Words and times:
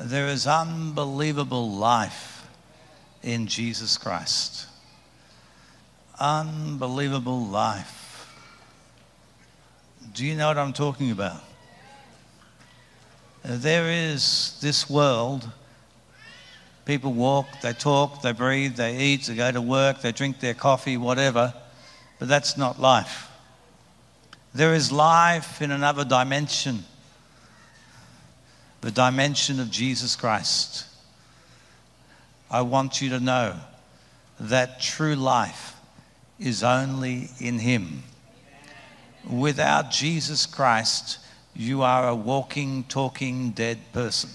There 0.00 0.28
is 0.28 0.46
unbelievable 0.46 1.72
life 1.72 2.46
in 3.24 3.48
Jesus 3.48 3.98
Christ. 3.98 4.66
Unbelievable 6.20 7.44
life. 7.44 8.32
Do 10.14 10.24
you 10.24 10.36
know 10.36 10.46
what 10.46 10.58
I'm 10.58 10.72
talking 10.72 11.10
about? 11.10 11.42
There 13.42 13.90
is 13.90 14.56
this 14.62 14.88
world. 14.88 15.48
People 16.84 17.12
walk, 17.12 17.46
they 17.62 17.72
talk, 17.72 18.22
they 18.22 18.32
breathe, 18.32 18.76
they 18.76 18.96
eat, 18.98 19.24
they 19.24 19.34
go 19.34 19.50
to 19.50 19.60
work, 19.60 20.00
they 20.00 20.12
drink 20.12 20.38
their 20.38 20.54
coffee, 20.54 20.96
whatever, 20.96 21.52
but 22.20 22.28
that's 22.28 22.56
not 22.56 22.80
life. 22.80 23.30
There 24.54 24.74
is 24.74 24.92
life 24.92 25.60
in 25.60 25.72
another 25.72 26.04
dimension 26.04 26.84
the 28.80 28.90
dimension 28.90 29.60
of 29.60 29.70
Jesus 29.70 30.16
Christ. 30.16 30.86
I 32.50 32.62
want 32.62 33.02
you 33.02 33.10
to 33.10 33.20
know 33.20 33.56
that 34.40 34.80
true 34.80 35.14
life 35.14 35.74
is 36.38 36.62
only 36.62 37.28
in 37.40 37.58
Him. 37.58 38.04
Without 39.28 39.90
Jesus 39.90 40.46
Christ, 40.46 41.18
you 41.54 41.82
are 41.82 42.08
a 42.08 42.14
walking, 42.14 42.84
talking, 42.84 43.50
dead 43.50 43.78
person. 43.92 44.30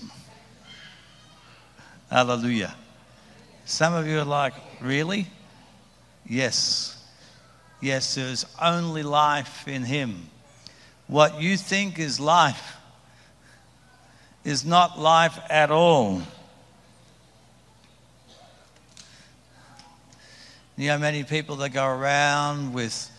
Hallelujah. 2.11 2.75
Some 3.65 3.93
of 3.93 4.05
you 4.05 4.19
are 4.19 4.25
like, 4.25 4.53
really? 4.81 5.27
Yes. 6.27 7.01
Yes, 7.81 8.15
there 8.15 8.27
is 8.27 8.45
only 8.61 9.03
life 9.03 9.67
in 9.67 9.83
Him. 9.83 10.27
What 11.07 11.41
you 11.41 11.57
think 11.57 11.97
is 11.97 12.19
life 12.19 12.77
is 14.43 14.65
not 14.65 14.99
life 14.99 15.39
at 15.49 15.71
all. 15.71 16.21
You 20.75 20.87
know, 20.87 20.97
many 20.97 21.23
people 21.23 21.57
that 21.57 21.69
go 21.69 21.85
around 21.85 22.73
with 22.73 23.09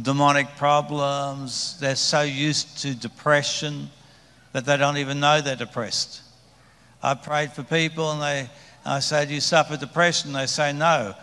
demonic 0.00 0.56
problems, 0.56 1.78
they're 1.78 1.94
so 1.94 2.22
used 2.22 2.78
to 2.82 2.94
depression 2.94 3.88
that 4.52 4.64
they 4.64 4.76
don't 4.76 4.96
even 4.96 5.20
know 5.20 5.40
they're 5.40 5.56
depressed. 5.56 6.22
I 7.02 7.14
prayed 7.14 7.52
for 7.52 7.62
people 7.62 8.10
and 8.12 8.22
they, 8.22 8.50
I 8.84 9.00
say, 9.00 9.26
Do 9.26 9.34
you 9.34 9.40
suffer 9.40 9.76
depression? 9.76 10.32
They 10.32 10.46
say, 10.46 10.72
No. 10.72 11.14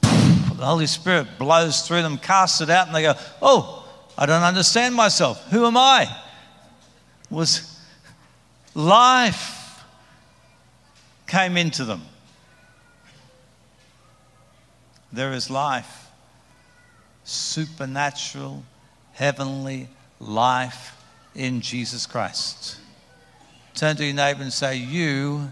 The 0.00 0.66
Holy 0.66 0.86
Spirit 0.86 1.26
blows 1.38 1.88
through 1.88 2.02
them, 2.02 2.18
casts 2.18 2.60
it 2.60 2.70
out, 2.70 2.86
and 2.86 2.94
they 2.94 3.02
go, 3.02 3.14
Oh, 3.40 3.88
I 4.16 4.26
don't 4.26 4.42
understand 4.42 4.94
myself. 4.94 5.50
Who 5.50 5.66
am 5.66 5.76
I? 5.76 6.08
Was 7.30 7.71
life 8.74 9.84
came 11.26 11.56
into 11.56 11.84
them. 11.84 12.02
There 15.12 15.32
is 15.32 15.50
life, 15.50 16.10
supernatural, 17.24 18.64
heavenly 19.12 19.88
life 20.18 20.96
in 21.34 21.60
Jesus 21.60 22.06
Christ. 22.06 22.78
Turn 23.74 23.96
to 23.96 24.04
your 24.04 24.14
neighbor 24.14 24.42
and 24.42 24.52
say, 24.52 24.76
You 24.76 25.50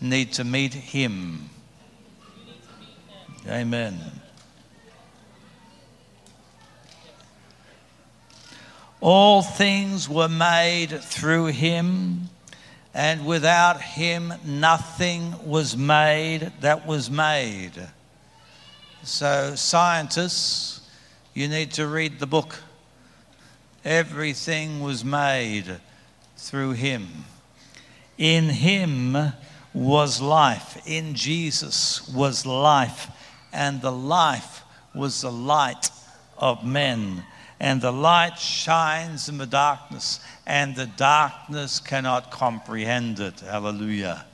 need 0.00 0.32
to 0.34 0.44
meet 0.44 0.74
him. 0.74 1.50
Amen. 3.48 3.98
All 9.00 9.42
things 9.42 10.08
were 10.08 10.28
made 10.28 11.02
through 11.02 11.46
him 11.46 12.28
and 12.94 13.24
without 13.26 13.80
him 13.80 14.34
nothing 14.44 15.34
was 15.46 15.76
made 15.76 16.52
that 16.60 16.86
was 16.86 17.10
made. 17.10 17.72
So, 19.02 19.54
scientists, 19.56 20.88
you 21.34 21.48
need 21.48 21.72
to 21.72 21.86
read 21.86 22.18
the 22.18 22.26
book. 22.26 22.58
Everything 23.84 24.80
was 24.80 25.04
made 25.04 25.80
through 26.36 26.72
him. 26.72 27.24
In 28.18 28.44
him 28.48 29.32
was 29.72 30.20
life. 30.20 30.80
In 30.86 31.14
Jesus 31.14 32.06
was 32.08 32.46
life. 32.46 33.10
And 33.52 33.80
the 33.80 33.92
life 33.92 34.62
was 34.94 35.22
the 35.22 35.32
light 35.32 35.90
of 36.38 36.64
men 36.64 37.24
and 37.62 37.80
the 37.80 37.92
light 37.92 38.40
shines 38.40 39.28
in 39.28 39.38
the 39.38 39.46
darkness, 39.46 40.18
and 40.44 40.74
the 40.74 40.86
darkness 40.86 41.78
cannot 41.78 42.32
comprehend 42.32 43.20
it. 43.20 43.38
Hallelujah. 43.38 44.26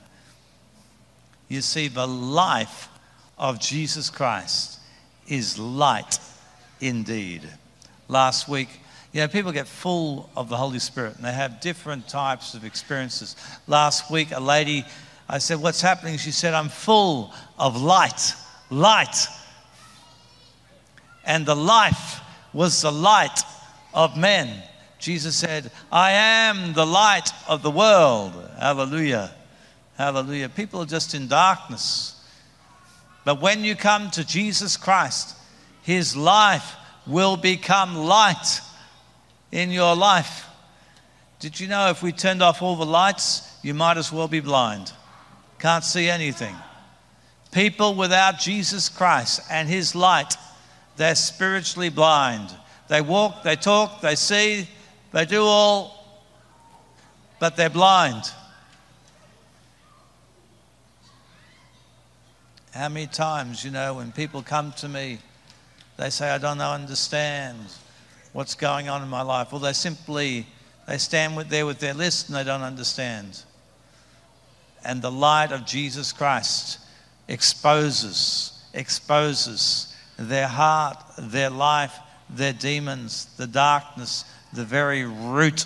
You 1.47 1.61
see, 1.61 1.89
the 1.89 2.07
life 2.07 2.89
of 3.37 3.59
Jesus 3.59 4.09
Christ 4.09 4.79
is 5.27 5.59
light 5.59 6.17
indeed. 6.81 7.43
Last 8.07 8.49
week, 8.49 8.69
you 9.13 9.21
know, 9.21 9.27
people 9.27 9.51
get 9.51 9.67
full 9.67 10.31
of 10.35 10.49
the 10.49 10.57
Holy 10.57 10.79
Spirit 10.79 11.15
and 11.17 11.23
they 11.23 11.31
have 11.31 11.61
different 11.61 12.07
types 12.07 12.55
of 12.55 12.65
experiences. 12.65 13.35
Last 13.67 14.09
week, 14.09 14.29
a 14.31 14.39
lady, 14.39 14.83
I 15.29 15.37
said, 15.37 15.61
What's 15.61 15.81
happening? 15.81 16.17
She 16.17 16.31
said, 16.31 16.55
I'm 16.55 16.69
full 16.69 17.31
of 17.59 17.79
light, 17.79 18.33
light. 18.71 19.27
And 21.25 21.45
the 21.45 21.55
life 21.55 22.21
was 22.53 22.81
the 22.81 22.91
light 22.91 23.41
of 23.93 24.17
men. 24.17 24.63
Jesus 24.99 25.35
said, 25.35 25.71
I 25.91 26.11
am 26.11 26.73
the 26.73 26.85
light 26.85 27.31
of 27.47 27.63
the 27.63 27.71
world. 27.71 28.33
Hallelujah. 28.59 29.31
Hallelujah. 29.97 30.49
People 30.49 30.81
are 30.81 30.85
just 30.85 31.13
in 31.13 31.27
darkness. 31.27 32.21
But 33.25 33.41
when 33.41 33.63
you 33.63 33.75
come 33.75 34.09
to 34.11 34.25
Jesus 34.25 34.77
Christ, 34.77 35.35
his 35.83 36.15
life 36.15 36.75
will 37.07 37.37
become 37.37 37.95
light 37.95 38.61
in 39.51 39.71
your 39.71 39.95
life. 39.95 40.45
Did 41.39 41.59
you 41.59 41.67
know 41.67 41.89
if 41.89 42.03
we 42.03 42.11
turned 42.11 42.41
off 42.41 42.61
all 42.61 42.75
the 42.75 42.85
lights, 42.85 43.57
you 43.61 43.73
might 43.73 43.97
as 43.97 44.11
well 44.11 44.27
be 44.27 44.41
blind? 44.41 44.91
Can't 45.57 45.83
see 45.83 46.09
anything. 46.09 46.55
People 47.51 47.95
without 47.95 48.39
Jesus 48.39 48.89
Christ 48.89 49.41
and 49.49 49.67
his 49.67 49.95
light 49.95 50.35
they're 50.99 51.15
spiritually 51.15 51.87
blind. 51.87 52.53
They 52.89 52.99
walk, 52.99 53.41
they 53.43 53.55
talk, 53.55 54.01
they 54.01 54.15
see, 54.15 54.67
they 55.13 55.25
do 55.25 55.41
all, 55.43 56.21
but 57.39 57.55
they're 57.55 57.69
blind. 57.69 58.23
How 62.73 62.89
many 62.89 63.07
times, 63.07 63.63
you 63.63 63.71
know, 63.71 63.93
when 63.93 64.11
people 64.11 64.43
come 64.43 64.73
to 64.73 64.89
me, 64.89 65.19
they 65.95 66.09
say, 66.09 66.31
I 66.31 66.37
don't 66.37 66.59
understand 66.59 67.59
what's 68.33 68.55
going 68.55 68.89
on 68.89 69.01
in 69.01 69.07
my 69.07 69.21
life. 69.21 69.53
Well, 69.53 69.61
they 69.61 69.71
simply, 69.71 70.45
they 70.85 70.97
stand 70.97 71.37
with, 71.37 71.47
there 71.47 71.65
with 71.65 71.79
their 71.79 71.93
list 71.93 72.27
and 72.27 72.35
they 72.35 72.43
don't 72.43 72.61
understand. 72.61 73.41
And 74.83 75.01
the 75.01 75.11
light 75.11 75.53
of 75.53 75.65
Jesus 75.65 76.11
Christ 76.11 76.79
exposes, 77.29 78.51
exposes 78.73 79.95
their 80.19 80.47
heart, 80.47 81.01
their 81.17 81.49
life, 81.49 81.97
their 82.29 82.53
demons, 82.53 83.25
the 83.37 83.47
darkness, 83.47 84.25
the 84.53 84.65
very 84.65 85.05
root 85.05 85.65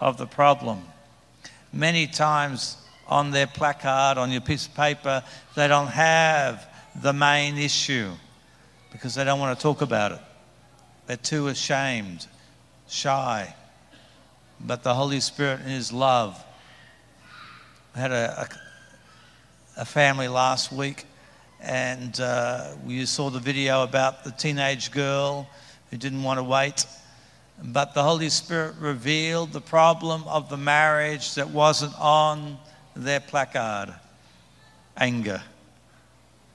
of 0.00 0.16
the 0.16 0.26
problem. 0.26 0.82
Many 1.72 2.06
times 2.06 2.76
on 3.08 3.32
their 3.32 3.46
placard, 3.46 4.16
on 4.16 4.30
your 4.30 4.40
piece 4.40 4.66
of 4.66 4.74
paper, 4.74 5.22
they 5.56 5.66
don't 5.66 5.88
have 5.88 6.66
the 7.02 7.12
main 7.12 7.58
issue 7.58 8.12
because 8.92 9.14
they 9.14 9.24
don't 9.24 9.40
want 9.40 9.58
to 9.58 9.62
talk 9.62 9.82
about 9.82 10.12
it. 10.12 10.20
They're 11.06 11.16
too 11.16 11.48
ashamed, 11.48 12.26
shy. 12.88 13.54
But 14.60 14.82
the 14.82 14.94
Holy 14.94 15.20
Spirit 15.20 15.60
in 15.60 15.68
His 15.68 15.92
love. 15.92 16.42
I 17.94 17.98
had 17.98 18.12
a, 18.12 18.48
a, 19.76 19.80
a 19.82 19.84
family 19.84 20.28
last 20.28 20.70
week 20.70 21.06
and 21.60 22.20
uh, 22.20 22.74
we 22.86 23.04
saw 23.06 23.30
the 23.30 23.40
video 23.40 23.82
about 23.82 24.24
the 24.24 24.30
teenage 24.30 24.90
girl 24.90 25.48
who 25.90 25.96
didn't 25.96 26.22
want 26.22 26.38
to 26.38 26.44
wait. 26.44 26.86
But 27.62 27.94
the 27.94 28.02
Holy 28.02 28.28
Spirit 28.28 28.76
revealed 28.78 29.52
the 29.52 29.60
problem 29.60 30.22
of 30.28 30.48
the 30.48 30.56
marriage 30.56 31.34
that 31.34 31.48
wasn't 31.48 31.98
on 31.98 32.58
their 32.94 33.20
placard 33.20 33.94
anger. 34.96 35.42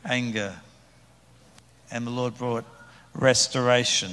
Anger. 0.05 0.55
And 1.91 2.07
the 2.07 2.11
Lord 2.11 2.37
brought 2.37 2.65
restoration. 3.13 4.11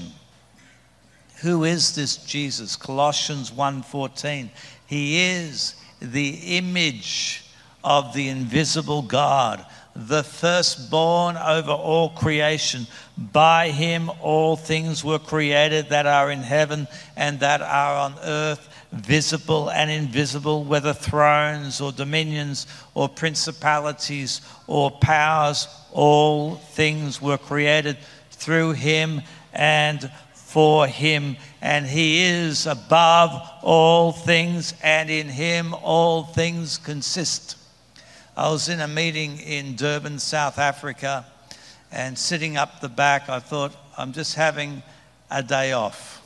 Who 1.42 1.64
is 1.64 1.94
this 1.94 2.16
Jesus? 2.16 2.76
Colossians 2.76 3.50
1:14. 3.50 4.50
He 4.86 5.20
is 5.20 5.76
the 6.00 6.56
image 6.58 7.44
of 7.82 8.12
the 8.12 8.28
invisible 8.28 9.02
God 9.02 9.64
the 10.08 10.22
firstborn 10.22 11.36
over 11.36 11.70
all 11.70 12.10
creation. 12.10 12.86
By 13.18 13.68
him 13.68 14.10
all 14.20 14.56
things 14.56 15.04
were 15.04 15.18
created 15.18 15.90
that 15.90 16.06
are 16.06 16.30
in 16.30 16.40
heaven 16.40 16.88
and 17.16 17.40
that 17.40 17.60
are 17.60 17.96
on 17.96 18.14
earth, 18.24 18.68
visible 18.92 19.70
and 19.70 19.90
invisible, 19.90 20.64
whether 20.64 20.92
thrones 20.92 21.80
or 21.80 21.92
dominions 21.92 22.66
or 22.94 23.08
principalities 23.08 24.40
or 24.66 24.90
powers, 24.90 25.68
all 25.92 26.56
things 26.56 27.20
were 27.20 27.38
created 27.38 27.98
through 28.30 28.72
him 28.72 29.20
and 29.52 30.10
for 30.32 30.86
him. 30.86 31.36
And 31.60 31.86
he 31.86 32.22
is 32.22 32.66
above 32.66 33.30
all 33.62 34.12
things, 34.12 34.74
and 34.82 35.10
in 35.10 35.28
him 35.28 35.74
all 35.74 36.24
things 36.24 36.78
consist. 36.78 37.56
I 38.36 38.50
was 38.50 38.68
in 38.68 38.80
a 38.80 38.88
meeting 38.88 39.38
in 39.38 39.76
Durban, 39.76 40.18
South 40.18 40.58
Africa, 40.58 41.26
and 41.92 42.18
sitting 42.18 42.56
up 42.56 42.80
the 42.80 42.88
back, 42.88 43.28
I 43.28 43.40
thought, 43.40 43.76
I'm 43.98 44.12
just 44.12 44.34
having 44.34 44.82
a 45.30 45.42
day 45.42 45.72
off 45.72 46.20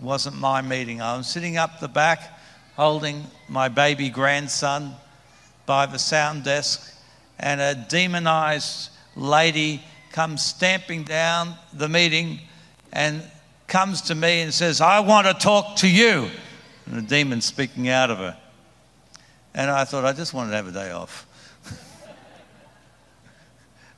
wasn't 0.00 0.36
my 0.36 0.60
meeting. 0.62 1.00
I 1.00 1.16
was 1.16 1.26
sitting 1.26 1.56
up 1.56 1.80
the 1.80 1.88
back 1.88 2.38
holding 2.76 3.24
my 3.48 3.68
baby 3.68 4.10
grandson 4.10 4.94
by 5.66 5.86
the 5.86 5.98
sound 5.98 6.44
desk, 6.44 6.94
and 7.38 7.60
a 7.60 7.74
demonized 7.74 8.90
lady 9.16 9.82
comes 10.12 10.44
stamping 10.44 11.02
down 11.02 11.54
the 11.72 11.88
meeting 11.88 12.38
and 12.92 13.22
comes 13.66 14.02
to 14.02 14.14
me 14.14 14.40
and 14.40 14.54
says, 14.54 14.80
I 14.80 15.00
want 15.00 15.26
to 15.26 15.34
talk 15.34 15.76
to 15.76 15.88
you. 15.88 16.30
And 16.86 16.96
the 16.96 17.02
demon 17.02 17.40
speaking 17.40 17.88
out 17.88 18.10
of 18.10 18.18
her. 18.18 18.36
And 19.54 19.70
I 19.70 19.84
thought, 19.84 20.04
I 20.04 20.12
just 20.12 20.34
wanted 20.34 20.50
to 20.50 20.56
have 20.56 20.68
a 20.68 20.72
day 20.72 20.90
off. 20.90 21.26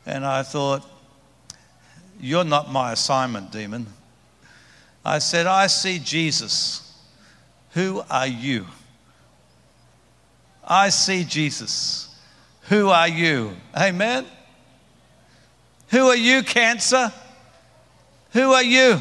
and 0.07 0.25
I 0.25 0.43
thought, 0.43 0.89
You're 2.21 2.45
not 2.45 2.71
my 2.71 2.93
assignment, 2.93 3.53
demon. 3.53 3.87
I 5.05 5.19
said, 5.19 5.47
I 5.47 5.67
see 5.67 5.99
Jesus. 5.99 6.87
Who 7.71 8.03
are 8.11 8.27
you? 8.27 8.67
I 10.65 10.91
see 10.91 11.25
Jesus. 11.25 12.15
Who 12.63 12.91
are 12.91 13.09
you? 13.09 13.57
Amen. 13.77 14.27
Who 15.89 16.07
are 16.07 16.17
you, 16.17 16.43
cancer? 16.43 17.13
Who 18.33 18.53
are 18.53 18.63
you? 18.63 19.01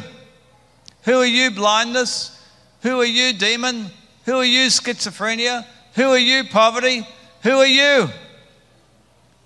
Who 1.04 1.19
are 1.19 1.25
you, 1.25 1.51
blindness? 1.51 2.36
Who 2.81 3.00
are 3.00 3.06
you, 3.06 3.34
demon? 3.34 3.88
Who 4.25 4.38
are 4.38 4.46
you, 4.46 4.68
schizophrenia? 4.68 5.66
Who 6.00 6.12
are 6.12 6.18
you, 6.18 6.46
poverty? 6.46 7.06
Who 7.44 7.57
are 7.57 7.66
you? 7.66 8.07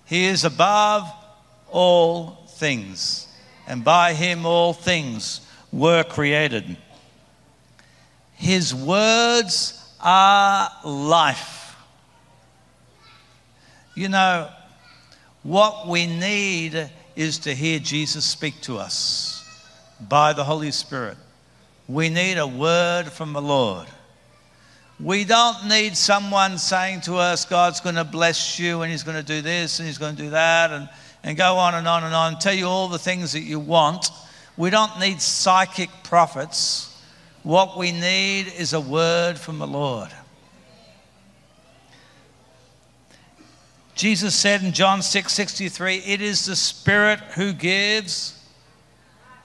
He 0.06 0.26
is 0.26 0.46
above 0.46 1.12
all 1.72 2.46
things, 2.48 3.28
and 3.66 3.84
by 3.84 4.14
him 4.14 4.46
all 4.46 4.72
things 4.72 5.42
were 5.72 6.04
created. 6.04 6.78
His 8.36 8.76
words 8.76 9.84
are 10.00 10.70
life. 10.86 11.76
You 13.96 14.10
know, 14.10 14.48
what 15.42 15.88
we 15.88 16.06
need 16.06 16.88
is 17.16 17.40
to 17.40 17.56
hear 17.56 17.80
Jesus 17.80 18.26
speak 18.26 18.62
to 18.62 18.78
us 18.78 19.44
by 20.00 20.34
the 20.34 20.44
Holy 20.44 20.70
Spirit. 20.70 21.18
We 21.88 22.10
need 22.10 22.38
a 22.38 22.46
word 22.46 23.06
from 23.06 23.34
the 23.34 23.42
Lord. 23.42 23.88
We 25.00 25.26
don't 25.26 25.68
need 25.68 25.98
someone 25.98 26.58
saying 26.58 27.02
to 27.02 27.16
us, 27.16 27.46
God's 27.46 27.82
going 27.82 27.96
to 27.96 28.04
bless 28.04 28.60
you 28.60 28.82
and 28.82 28.92
He's 28.92 29.04
going 29.04 29.18
to 29.18 29.24
do 29.24 29.42
this 29.42 29.80
and 29.80 29.88
He's 29.88 29.98
going 29.98 30.16
to 30.16 30.24
do 30.24 30.30
that 30.30 30.72
and, 30.72 30.90
and 31.24 31.36
go 31.36 31.58
on 31.58 31.74
and 31.76 31.88
on 31.88 32.04
and 32.04 32.14
on, 32.14 32.40
tell 32.40 32.54
you 32.54 32.68
all 32.68 32.88
the 32.88 33.00
things 33.00 33.34
that 33.34 33.42
you 33.42 33.60
want. 33.60 34.10
We 34.56 34.70
don't 34.70 35.00
need 35.00 35.22
psychic 35.22 35.90
prophets. 36.04 36.90
What 37.42 37.78
we 37.78 37.92
need 37.92 38.54
is 38.58 38.74
a 38.74 38.80
word 38.80 39.38
from 39.38 39.60
the 39.60 39.68
Lord. 39.68 40.10
Jesus 43.96 44.36
said 44.36 44.64
in 44.64 44.74
John 44.74 45.02
6 45.02 45.32
63, 45.32 45.98
It 45.98 46.22
is 46.22 46.46
the 46.46 46.56
Spirit 46.56 47.20
who 47.36 47.54
gives 47.54 48.40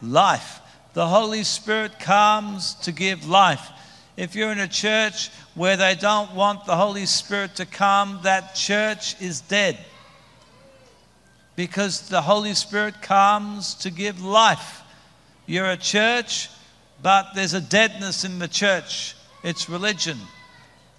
life. 0.00 0.60
The 0.94 1.06
Holy 1.06 1.44
Spirit 1.44 1.98
comes 1.98 2.74
to 2.76 2.92
give 2.92 3.28
life. 3.28 3.70
If 4.19 4.35
you're 4.35 4.50
in 4.50 4.59
a 4.59 4.67
church 4.67 5.31
where 5.55 5.76
they 5.76 5.94
don't 5.94 6.35
want 6.35 6.67
the 6.67 6.75
Holy 6.75 7.06
Spirit 7.06 7.55
to 7.55 7.65
come, 7.65 8.19
that 8.25 8.56
church 8.56 9.15
is 9.23 9.43
dead. 9.43 9.79
Because 11.55 12.09
the 12.09 12.20
Holy 12.20 12.55
Spirit 12.55 13.00
comes 13.00 13.75
to 13.76 13.93
give 13.93 14.20
life. 14.20 14.82
You're 15.47 15.70
a 15.70 15.76
church, 15.76 16.50
but 17.00 17.29
there's 17.37 17.55
a 17.55 17.61
deadness 17.61 18.25
in 18.25 18.41
the 18.41 18.49
church. 18.49 19.15
It's 19.44 19.69
religion. 19.69 20.19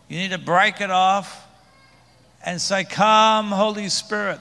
You 0.08 0.18
need 0.18 0.32
to 0.32 0.38
break 0.38 0.80
it 0.80 0.90
off 0.90 1.46
and 2.46 2.62
say, 2.62 2.86
Come, 2.86 3.50
Holy 3.50 3.90
Spirit, 3.90 4.40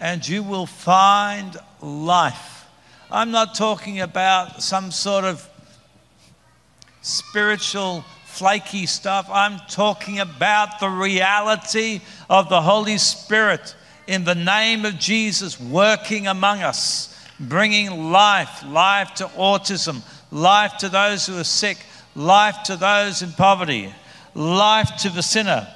and 0.00 0.28
you 0.28 0.42
will 0.42 0.66
find 0.66 1.56
life. 1.80 2.66
I'm 3.10 3.30
not 3.30 3.54
talking 3.54 4.02
about 4.02 4.62
some 4.62 4.90
sort 4.90 5.24
of 5.24 5.48
spiritual 7.02 8.04
flaky 8.24 8.86
stuff. 8.86 9.28
I'm 9.30 9.58
talking 9.68 10.20
about 10.20 10.80
the 10.80 10.88
reality 10.88 12.00
of 12.30 12.48
the 12.48 12.62
Holy 12.62 12.98
Spirit 12.98 13.76
in 14.06 14.24
the 14.24 14.34
name 14.34 14.84
of 14.84 14.98
Jesus 14.98 15.60
working 15.60 16.26
among 16.26 16.62
us 16.62 17.12
bringing 17.48 18.10
life, 18.10 18.64
life 18.66 19.14
to 19.14 19.26
autism, 19.28 20.02
life 20.30 20.76
to 20.78 20.88
those 20.88 21.26
who 21.26 21.38
are 21.38 21.44
sick, 21.44 21.78
life 22.14 22.62
to 22.64 22.76
those 22.76 23.22
in 23.22 23.32
poverty, 23.32 23.92
life 24.34 24.96
to 24.98 25.10
the 25.10 25.22
sinner. 25.22 25.66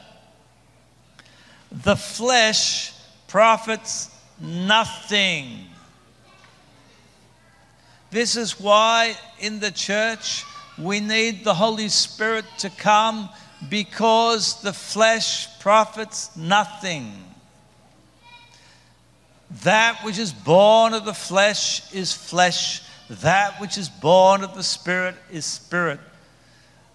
The 1.71 1.97
flesh 1.97 2.93
profits 3.27 4.11
nothing. 4.41 5.67
This 8.11 8.37
is 8.37 8.61
why 8.61 9.17
in 9.41 9.61
the 9.61 9.71
church 9.71 10.45
we 10.79 11.01
need 11.01 11.45
the 11.45 11.55
Holy 11.55 11.89
Spirit 11.89 12.45
to 12.59 12.71
come 12.71 13.29
because 13.69 14.61
the 14.63 14.73
flesh 14.73 15.59
profits 15.61 16.37
nothing. 16.37 17.13
That 19.63 19.99
which 20.05 20.19
is 20.19 20.33
born 20.33 20.93
of 20.93 21.05
the 21.05 21.15
flesh 21.15 21.93
is 21.95 22.13
flesh, 22.13 22.83
that 23.09 23.61
which 23.61 23.79
is 23.79 23.89
born 23.89 24.43
of 24.45 24.55
the 24.55 24.63
Spirit 24.63 25.15
is 25.31 25.47
spirit. 25.47 26.01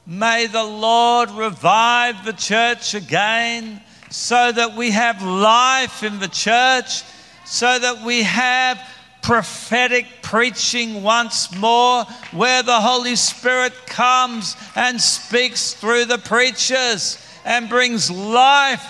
May 0.06 0.48
the 0.48 0.63
Lord 0.63 1.31
revive 1.31 2.25
the 2.25 2.33
church 2.33 2.94
again 2.94 3.81
so 4.10 4.51
that 4.51 4.75
we 4.75 4.92
have 4.92 5.24
life 5.24 6.04
in 6.04 6.19
the 6.19 6.28
church, 6.28 7.04
so 7.45 7.80
that 7.80 8.04
we 8.04 8.23
have 8.23 8.78
prophetic 9.21 10.06
preaching 10.21 11.04
once 11.04 11.56
more, 11.56 12.06
where 12.31 12.63
the 12.63 12.80
Holy 12.80 13.16
Spirit 13.16 13.73
comes 13.85 14.56
and 14.75 14.99
speaks 14.99 15.73
through 15.73 16.06
the 16.06 16.18
preachers 16.18 17.23
and 17.45 17.69
brings 17.69 18.09
life 18.09 18.85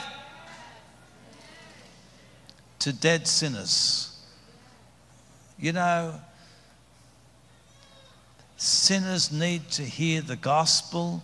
to 2.79 2.93
dead 2.93 3.27
sinners. 3.27 4.17
You 5.59 5.73
know, 5.73 6.19
sinners 8.57 9.31
need 9.31 9.69
to 9.71 9.83
hear 9.83 10.21
the 10.21 10.35
gospel, 10.35 11.23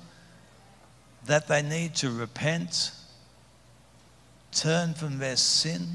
that 1.25 1.47
they 1.47 1.61
need 1.61 1.95
to 1.95 2.09
repent, 2.09 2.91
turn 4.51 4.93
from 4.93 5.17
their 5.17 5.35
sin, 5.35 5.87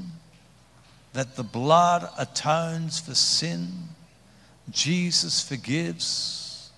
that 1.13 1.35
the 1.35 1.43
blood 1.43 2.09
atones 2.17 2.99
for 2.99 3.15
sin, 3.15 3.69
Jesus 4.69 5.47
forgives. 5.47 6.71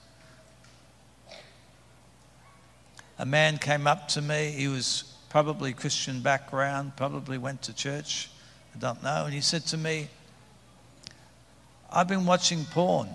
A 3.18 3.26
man 3.26 3.58
came 3.58 3.88
up 3.88 4.10
to 4.10 4.22
me, 4.22 4.52
he 4.52 4.68
was 4.68 5.16
probably 5.30 5.74
Christian 5.74 6.22
background, 6.22 6.96
probably 6.98 7.38
went 7.38 7.62
to 7.64 7.74
church. 7.74 8.30
I 8.76 8.80
don't 8.80 9.02
know. 9.02 9.26
And 9.26 9.34
he 9.34 9.42
said 9.42 9.66
to 9.68 9.78
me, 9.78 10.10
I've 11.90 12.10
been 12.10 12.26
watching 12.26 12.66
porn. 12.66 13.10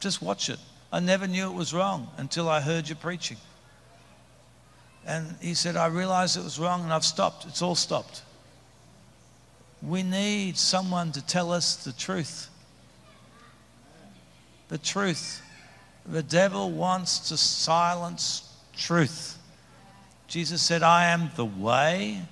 Just 0.00 0.20
watch 0.20 0.50
it. 0.50 0.58
I 0.92 1.00
never 1.00 1.26
knew 1.26 1.50
it 1.50 1.54
was 1.54 1.72
wrong 1.72 2.08
until 2.18 2.48
I 2.48 2.60
heard 2.60 2.88
you 2.88 2.94
preaching. 2.94 3.38
And 5.06 5.34
he 5.40 5.54
said, 5.54 5.76
I 5.76 5.86
realized 5.86 6.36
it 6.36 6.44
was 6.44 6.58
wrong 6.58 6.82
and 6.82 6.92
I've 6.92 7.04
stopped. 7.04 7.46
It's 7.46 7.62
all 7.62 7.74
stopped. 7.74 8.22
We 9.82 10.02
need 10.02 10.56
someone 10.58 11.12
to 11.12 11.26
tell 11.26 11.52
us 11.52 11.76
the 11.76 11.92
truth. 11.92 12.48
The 14.68 14.78
truth. 14.78 15.42
The 16.06 16.22
devil 16.22 16.70
wants 16.70 17.28
to 17.30 17.36
silence 17.36 18.48
truth. 18.76 19.38
Jesus 20.28 20.62
said, 20.62 20.82
I 20.82 21.06
am 21.06 21.30
the 21.34 21.44
way, 21.44 22.22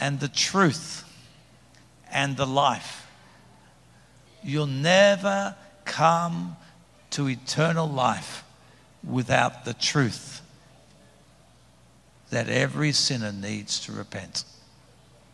and 0.00 0.20
the 0.20 0.28
truth 0.28 1.04
and 2.10 2.36
the 2.36 2.46
life. 2.46 3.06
You'll 4.42 4.66
never 4.66 5.56
come 5.84 6.56
to 7.10 7.28
eternal 7.28 7.88
life 7.88 8.44
without 9.02 9.64
the 9.64 9.74
truth 9.74 10.40
that 12.30 12.48
every 12.48 12.92
sinner 12.92 13.32
needs 13.32 13.78
to 13.80 13.92
repent. 13.92 14.44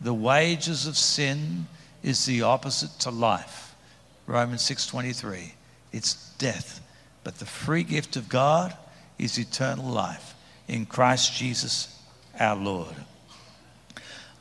The 0.00 0.14
wages 0.14 0.86
of 0.86 0.96
sin 0.96 1.66
is 2.02 2.24
the 2.24 2.42
opposite 2.42 2.98
to 3.00 3.10
life. 3.10 3.74
Romans 4.26 4.62
6:23. 4.62 5.54
It's 5.92 6.14
death. 6.38 6.80
But 7.22 7.38
the 7.38 7.46
free 7.46 7.82
gift 7.82 8.16
of 8.16 8.28
God 8.28 8.76
is 9.18 9.38
eternal 9.38 9.84
life 9.84 10.34
in 10.68 10.86
Christ 10.86 11.34
Jesus 11.34 11.88
our 12.38 12.56
Lord. 12.56 12.94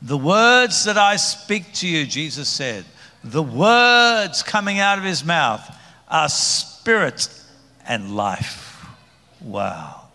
The 0.00 0.16
words 0.16 0.84
that 0.84 0.96
I 0.96 1.16
speak 1.16 1.74
to 1.74 1.88
you, 1.88 2.06
Jesus 2.06 2.48
said, 2.48 2.86
the 3.22 3.42
words 3.42 4.42
coming 4.42 4.78
out 4.78 4.96
of 4.96 5.04
his 5.04 5.22
mouth 5.22 5.62
are 6.08 6.28
spirit 6.30 7.28
and 7.86 8.16
life. 8.16 8.86
Wow. 9.42 10.08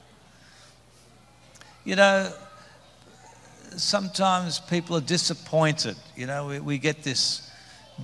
You 1.84 1.98
know, 1.98 2.34
sometimes 3.77 4.60
people 4.60 4.96
are 4.98 5.01
disappointed. 5.01 5.96
You 6.15 6.27
know, 6.27 6.48
we, 6.48 6.60
we 6.60 6.77
get 6.77 7.03
this 7.03 7.50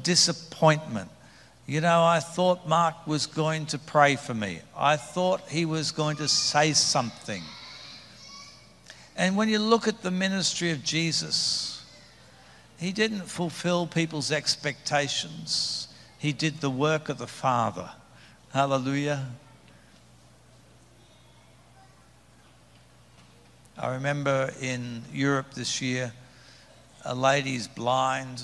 disappointment. 0.03 1.09
You 1.67 1.81
know, 1.81 2.03
I 2.03 2.19
thought 2.19 2.67
Mark 2.67 3.07
was 3.07 3.27
going 3.27 3.67
to 3.67 3.79
pray 3.79 4.15
for 4.15 4.33
me. 4.33 4.59
I 4.75 4.97
thought 4.97 5.41
he 5.49 5.65
was 5.65 5.91
going 5.91 6.17
to 6.17 6.27
say 6.27 6.73
something. 6.73 7.41
And 9.15 9.37
when 9.37 9.49
you 9.49 9.59
look 9.59 9.87
at 9.87 10.01
the 10.01 10.11
ministry 10.11 10.71
of 10.71 10.83
Jesus, 10.83 11.85
he 12.77 12.91
didn't 12.91 13.27
fulfill 13.27 13.85
people's 13.85 14.31
expectations. 14.31 15.87
He 16.17 16.33
did 16.33 16.61
the 16.61 16.69
work 16.69 17.09
of 17.09 17.19
the 17.19 17.27
Father. 17.27 17.91
Hallelujah. 18.51 19.27
I 23.81 23.95
remember 23.95 24.53
in 24.61 25.01
Europe 25.11 25.55
this 25.55 25.81
year, 25.81 26.13
a 27.03 27.15
lady's 27.15 27.67
blind, 27.67 28.43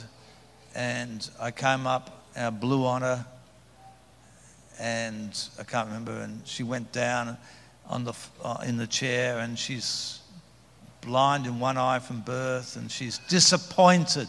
and 0.74 1.29
I 1.39 1.51
came 1.51 1.86
up 1.86 2.25
and 2.36 2.48
I 2.48 2.50
blew 2.50 2.84
on 2.88 3.03
her, 3.03 3.24
and 4.79 5.39
I 5.60 5.63
can't 5.63 5.89
remember, 5.89 6.22
and 6.22 6.41
she 6.48 6.63
went 6.63 6.91
down 6.91 7.38
on 7.88 8.03
the, 8.03 8.13
uh, 8.44 8.63
in 8.65 8.77
the 8.77 8.88
chair, 8.88 9.38
and 9.38 9.60
she's 9.60 10.22
blind 11.01 11.46
in 11.46 11.60
one 11.60 11.77
eye 11.77 12.00
from 12.00 12.22
birth, 12.22 12.75
and 12.75 12.91
she's 12.91 13.20
disappointed 13.29 14.27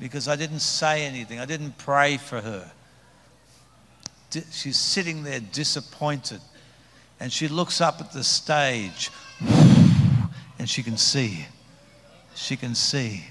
because 0.00 0.28
I 0.28 0.36
didn't 0.36 0.60
say 0.60 1.04
anything, 1.04 1.40
I 1.40 1.44
didn't 1.44 1.76
pray 1.76 2.16
for 2.16 2.40
her. 2.40 2.70
She's 4.30 4.78
sitting 4.78 5.24
there 5.24 5.40
disappointed, 5.40 6.40
and 7.20 7.30
she 7.30 7.48
looks 7.48 7.82
up 7.82 8.00
at 8.00 8.12
the 8.12 8.24
stage 8.24 9.10
and 10.66 10.70
she 10.72 10.82
can 10.82 10.96
see. 10.96 11.46
She 12.34 12.56
can 12.56 12.74
see. 12.74 13.22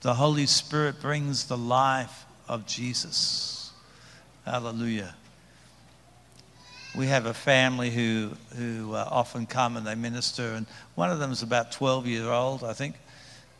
The 0.00 0.14
Holy 0.14 0.46
Spirit 0.46 0.98
brings 1.02 1.44
the 1.44 1.58
life 1.58 2.24
of 2.48 2.64
Jesus. 2.64 3.70
Hallelujah. 4.46 5.14
We 6.96 7.08
have 7.08 7.26
a 7.26 7.34
family 7.34 7.90
who, 7.90 8.30
who 8.56 8.94
uh, 8.94 9.06
often 9.10 9.44
come 9.44 9.76
and 9.76 9.86
they 9.86 9.94
minister, 9.94 10.54
and 10.54 10.64
one 10.94 11.10
of 11.10 11.18
them 11.18 11.32
is 11.32 11.42
about 11.42 11.70
12 11.70 12.06
years 12.06 12.26
old, 12.26 12.64
I 12.64 12.72
think, 12.72 12.94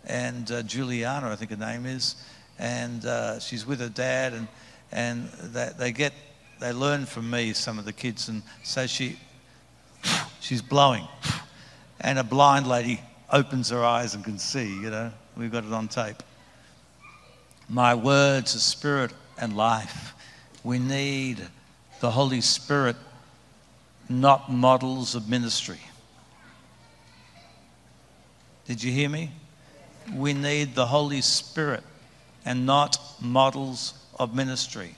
and 0.07 0.50
uh, 0.50 0.62
Juliana, 0.62 1.31
I 1.31 1.37
think 1.37 1.50
her 1.50 1.59
name 1.59 1.85
is, 1.85 2.15
and 2.59 3.05
uh, 3.05 3.38
she's 3.38 3.67
with 3.67 3.81
her 3.81 3.91
dad, 3.91 4.33
and, 4.33 4.49
and 4.93 5.29
they, 5.53 5.73
they 5.79 5.93
get 5.93 6.15
they 6.59 6.73
learn 6.73 7.05
from 7.05 7.31
me, 7.31 7.53
some 7.53 7.79
of 7.79 7.85
the 7.85 7.93
kids, 7.93 8.31
and 8.31 8.43
so 8.62 8.87
she 8.87 9.19
she's 10.47 10.62
blowing. 10.62 11.07
And 12.00 12.19
a 12.19 12.25
blind 12.25 12.69
lady 12.69 13.00
opens 13.33 13.71
her 13.71 13.85
eyes 13.85 14.15
and 14.15 14.25
can 14.25 14.38
see, 14.38 14.69
you 14.69 14.91
know. 14.91 15.12
We've 15.37 15.50
got 15.50 15.65
it 15.65 15.73
on 15.73 15.88
tape. 15.88 16.23
My 17.69 17.95
words 17.95 18.55
are 18.55 18.61
spirit 18.61 19.12
and 19.38 19.57
life. 19.57 20.15
We 20.62 20.79
need 20.79 21.43
the 22.00 22.11
Holy 22.12 22.41
Spirit, 22.41 22.97
not 24.09 24.50
models 24.50 25.15
of 25.15 25.29
ministry. 25.29 25.81
Did 28.67 28.83
you 28.83 28.93
hear 28.93 29.09
me? 29.09 29.33
We 30.15 30.33
need 30.33 30.75
the 30.75 30.87
Holy 30.87 31.23
Spirit 31.23 31.83
and 32.45 32.67
not 32.67 32.99
models 33.21 33.95
of 34.19 34.35
ministry. 34.35 34.95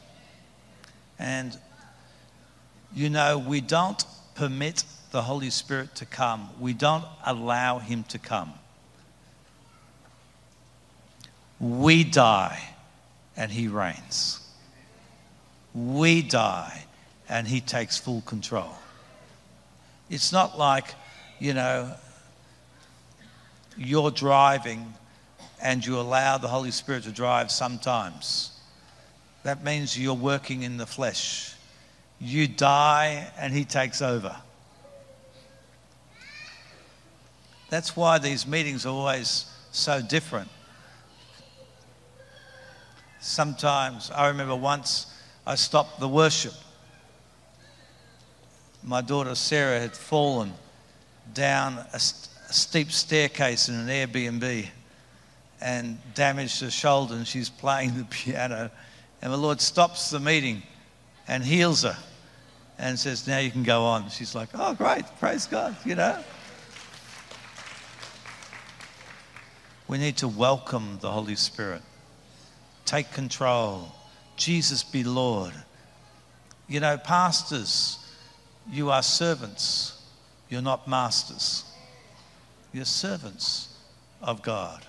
And, 1.18 1.56
you 2.94 3.08
know, 3.08 3.38
we 3.38 3.62
don't 3.62 4.04
permit 4.34 4.84
the 5.10 5.22
Holy 5.22 5.50
Spirit 5.50 5.94
to 5.96 6.06
come, 6.06 6.50
we 6.60 6.72
don't 6.72 7.04
allow 7.24 7.78
Him 7.78 8.04
to 8.04 8.18
come. 8.18 8.52
We 11.60 12.04
die 12.04 12.62
and 13.36 13.50
He 13.50 13.68
reigns. 13.68 14.40
We 15.74 16.22
die 16.22 16.84
and 17.28 17.46
He 17.46 17.60
takes 17.60 17.96
full 17.96 18.20
control. 18.22 18.74
It's 20.10 20.32
not 20.32 20.58
like, 20.58 20.94
you 21.38 21.54
know, 21.54 21.92
you're 23.76 24.10
driving 24.10 24.94
and 25.62 25.84
you 25.84 25.98
allow 25.98 26.38
the 26.38 26.48
Holy 26.48 26.70
Spirit 26.70 27.04
to 27.04 27.10
drive 27.10 27.50
sometimes. 27.50 28.52
That 29.42 29.64
means 29.64 29.98
you're 29.98 30.14
working 30.14 30.62
in 30.62 30.76
the 30.76 30.86
flesh. 30.86 31.54
You 32.20 32.48
die 32.48 33.30
and 33.38 33.52
He 33.52 33.64
takes 33.64 34.02
over. 34.02 34.36
That's 37.70 37.96
why 37.96 38.18
these 38.18 38.46
meetings 38.46 38.86
are 38.86 38.90
always 38.90 39.46
so 39.72 40.00
different. 40.00 40.48
Sometimes, 43.20 44.10
I 44.10 44.28
remember 44.28 44.56
once 44.56 45.06
I 45.46 45.54
stopped 45.56 46.00
the 46.00 46.08
worship. 46.08 46.54
My 48.82 49.00
daughter 49.00 49.34
Sarah 49.34 49.80
had 49.80 49.92
fallen 49.92 50.52
down 51.34 51.78
a, 51.92 51.98
st- 51.98 52.28
a 52.48 52.52
steep 52.52 52.90
staircase 52.92 53.68
in 53.68 53.74
an 53.74 53.88
Airbnb 53.88 54.66
and 55.60 55.98
damaged 56.14 56.60
her 56.60 56.70
shoulder, 56.70 57.14
and 57.14 57.26
she's 57.26 57.50
playing 57.50 57.98
the 57.98 58.04
piano. 58.10 58.70
And 59.20 59.32
the 59.32 59.36
Lord 59.36 59.60
stops 59.60 60.10
the 60.10 60.20
meeting 60.20 60.62
and 61.26 61.42
heals 61.42 61.82
her 61.82 61.96
and 62.78 62.98
says, 62.98 63.26
Now 63.26 63.38
you 63.38 63.50
can 63.50 63.64
go 63.64 63.84
on. 63.84 64.08
She's 64.10 64.34
like, 64.34 64.50
Oh, 64.54 64.74
great, 64.74 65.04
praise 65.18 65.46
God, 65.46 65.76
you 65.84 65.96
know. 65.96 66.22
We 69.88 69.96
need 69.96 70.18
to 70.18 70.28
welcome 70.28 70.98
the 71.00 71.10
Holy 71.10 71.34
Spirit. 71.34 71.80
Take 72.84 73.10
control. 73.10 73.90
Jesus 74.36 74.82
be 74.84 75.02
Lord. 75.02 75.54
You 76.68 76.80
know, 76.80 76.98
pastors, 76.98 77.98
you 78.70 78.90
are 78.90 79.02
servants. 79.02 80.02
You're 80.50 80.60
not 80.62 80.86
masters. 80.86 81.64
You're 82.72 82.84
servants 82.84 83.74
of 84.20 84.42
God. 84.42 84.84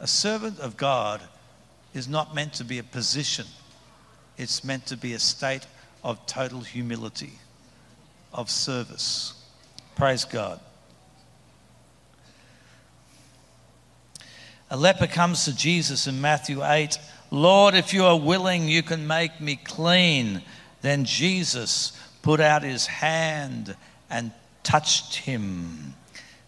A 0.00 0.06
servant 0.06 0.60
of 0.60 0.78
God 0.78 1.20
is 1.92 2.08
not 2.08 2.34
meant 2.34 2.54
to 2.54 2.64
be 2.64 2.78
a 2.78 2.82
position, 2.82 3.46
it's 4.36 4.64
meant 4.64 4.86
to 4.86 4.96
be 4.96 5.14
a 5.14 5.18
state 5.18 5.66
of 6.04 6.24
total 6.26 6.60
humility, 6.60 7.32
of 8.32 8.50
service. 8.50 9.34
Praise 9.94 10.24
God. 10.24 10.60
A 14.68 14.76
leper 14.76 15.06
comes 15.06 15.44
to 15.44 15.54
Jesus 15.54 16.06
in 16.06 16.20
Matthew 16.20 16.64
8 16.64 16.98
Lord, 17.30 17.74
if 17.74 17.92
you 17.92 18.04
are 18.04 18.18
willing, 18.18 18.68
you 18.68 18.82
can 18.82 19.06
make 19.06 19.40
me 19.40 19.56
clean. 19.56 20.42
Then 20.80 21.04
Jesus 21.04 21.92
put 22.22 22.40
out 22.40 22.62
his 22.62 22.86
hand 22.86 23.76
and 24.08 24.30
touched 24.62 25.16
him, 25.16 25.94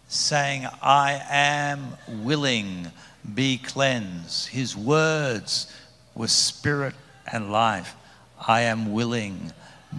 saying, 0.07 0.67
I 0.81 1.21
am 1.29 1.97
willing, 2.07 2.87
be 3.33 3.57
cleansed. 3.57 4.47
His 4.47 4.75
words 4.75 5.73
were 6.15 6.27
spirit 6.27 6.95
and 7.29 7.51
life. 7.51 7.95
I 8.47 8.61
am 8.61 8.93
willing, 8.93 9.51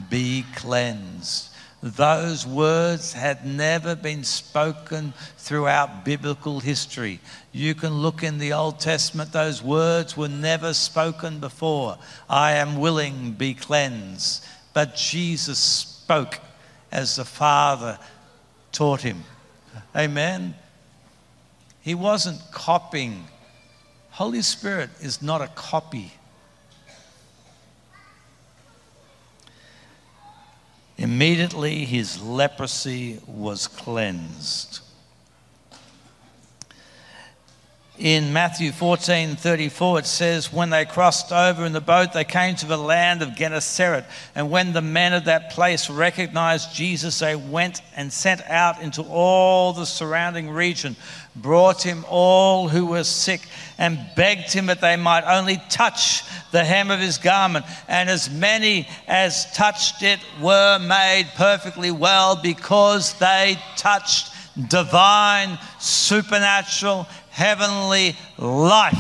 be 0.09 0.47
cleansed. 0.55 1.51
Those 1.83 2.47
words 2.47 3.15
had 3.15 3.47
never 3.47 3.95
been 3.97 4.23
spoken 4.23 5.15
throughout 5.39 6.05
biblical 6.05 6.61
history. 6.61 7.21
You 7.53 7.75
can 7.75 7.95
look 7.95 8.23
in 8.23 8.37
the 8.37 8.53
Old 8.53 8.81
Testament, 8.81 9.33
those 9.33 9.63
words 9.63 10.15
were 10.15 10.29
never 10.29 10.75
spoken 10.75 11.41
before. 11.41 11.97
I 12.29 12.53
am 12.53 12.79
willing, 12.79 13.33
be 13.33 13.55
cleansed. 13.55 14.45
But 14.75 14.95
Jesus 14.95 15.59
spoke 15.59 16.39
as 16.93 17.17
the 17.17 17.25
Father 17.25 17.99
taught 18.73 19.01
him. 19.01 19.25
Amen. 19.97 20.55
He 21.81 21.95
wasn't 21.95 22.41
copying. 22.53 23.27
Holy 24.11 24.43
Spirit 24.43 24.91
is 25.01 25.23
not 25.23 25.41
a 25.41 25.49
copy 25.49 26.13
Immediately 31.01 31.87
his 31.87 32.21
leprosy 32.21 33.21
was 33.27 33.67
cleansed. 33.67 34.81
In 38.01 38.33
Matthew 38.33 38.73
14 38.73 39.37
34, 39.37 39.99
it 39.99 40.07
says, 40.07 40.51
When 40.51 40.71
they 40.71 40.87
crossed 40.87 41.33
over 41.33 41.67
in 41.67 41.75
the 41.75 41.83
boat, 41.83 42.15
they 42.15 42.25
came 42.25 42.57
to 42.57 42.67
the 42.67 42.79
land 42.79 43.21
of 43.21 43.37
Gennesaret. 43.37 44.07
And 44.35 44.51
when 44.51 44.73
the 44.73 44.81
men 44.81 45.13
of 45.13 45.27
that 45.27 45.51
place 45.51 45.91
recognized 45.91 46.75
Jesus, 46.75 47.19
they 47.19 47.37
went 47.37 47.83
and 47.95 48.11
sent 48.11 48.41
out 48.49 48.81
into 48.81 49.03
all 49.03 49.75
the 49.75 49.85
surrounding 49.85 50.49
region, 50.49 50.97
brought 51.37 51.83
him 51.83 52.07
all 52.09 52.69
who 52.69 52.87
were 52.87 53.05
sick, 53.05 53.43
and 53.77 54.01
begged 54.17 54.51
him 54.51 54.67
that 54.67 54.81
they 54.81 54.97
might 54.97 55.25
only 55.25 55.61
touch 55.69 56.23
the 56.53 56.65
hem 56.65 56.91
of 56.91 57.01
his 57.01 57.19
garment. 57.19 57.67
And 57.87 58.09
as 58.09 58.31
many 58.31 58.89
as 59.09 59.53
touched 59.53 60.03
it 60.03 60.21
were 60.41 60.79
made 60.79 61.29
perfectly 61.37 61.91
well 61.91 62.35
because 62.35 63.13
they 63.19 63.59
touched 63.77 64.33
divine, 64.69 65.59
supernatural, 65.79 67.07
heavenly 67.31 68.17
life. 68.39 68.95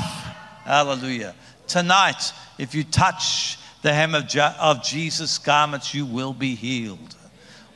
Hallelujah. 0.64 1.34
Tonight, 1.66 2.32
if 2.58 2.74
you 2.74 2.84
touch 2.84 3.58
the 3.82 3.92
hem 3.92 4.14
of, 4.14 4.26
Je- 4.26 4.56
of 4.60 4.82
Jesus' 4.82 5.38
garments, 5.38 5.94
you 5.94 6.06
will 6.06 6.32
be 6.32 6.54
healed. 6.54 7.16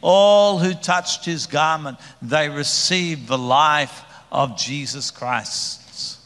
All 0.00 0.58
who 0.58 0.74
touched 0.74 1.24
his 1.24 1.46
garment, 1.46 1.98
they 2.20 2.48
received 2.48 3.26
the 3.26 3.38
life 3.38 4.02
of 4.30 4.58
Jesus 4.58 5.10
Christ. 5.10 6.18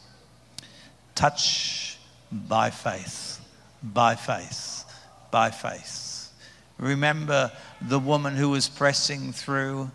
Touch 1.15 1.99
by 2.33 2.71
faith, 2.71 3.41
by 3.83 4.15
faith, 4.15 4.85
by 5.31 5.51
faith. 5.51 6.33
Remember 6.79 7.53
the 7.81 7.99
woman 7.99 8.37
who 8.37 8.51
was 8.51 8.69
pressing 8.69 9.33
through 9.33 9.91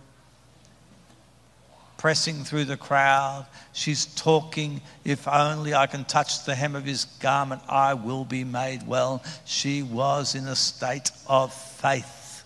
pressing 2.04 2.44
through 2.44 2.66
the 2.66 2.76
crowd. 2.76 3.46
She's 3.72 4.08
talking, 4.08 4.82
if 5.06 5.26
only 5.26 5.74
I 5.74 5.88
can 5.88 6.04
touch 6.04 6.44
the 6.44 6.54
hem 6.54 6.76
of 6.76 6.84
his 6.84 7.06
garment, 7.22 7.62
I 7.70 7.94
will 7.94 8.26
be 8.26 8.44
made 8.44 8.86
well. 8.86 9.24
She 9.46 9.84
was 9.84 10.36
in 10.36 10.46
a 10.50 10.56
state 10.58 11.12
of 11.28 11.54
faith. 11.54 12.44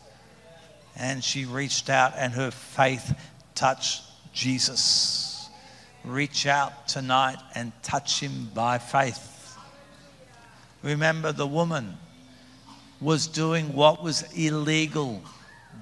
And 0.95 1.23
she 1.23 1.45
reached 1.45 1.89
out, 1.89 2.13
and 2.17 2.33
her 2.33 2.51
faith 2.51 3.17
touched 3.55 4.03
Jesus. 4.31 5.49
Reach 6.05 6.45
out 6.45 6.87
tonight 6.87 7.39
and 7.55 7.71
touch 7.81 8.19
him 8.19 8.51
by 8.53 8.77
faith. 8.77 9.57
Remember, 10.83 11.31
the 11.31 11.47
woman 11.47 11.97
was 13.01 13.25
doing 13.25 13.73
what 13.73 14.03
was 14.03 14.21
illegal 14.37 15.23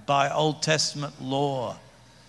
by 0.05 0.29
Old 0.29 0.61
Testament 0.61 1.21
law 1.21 1.75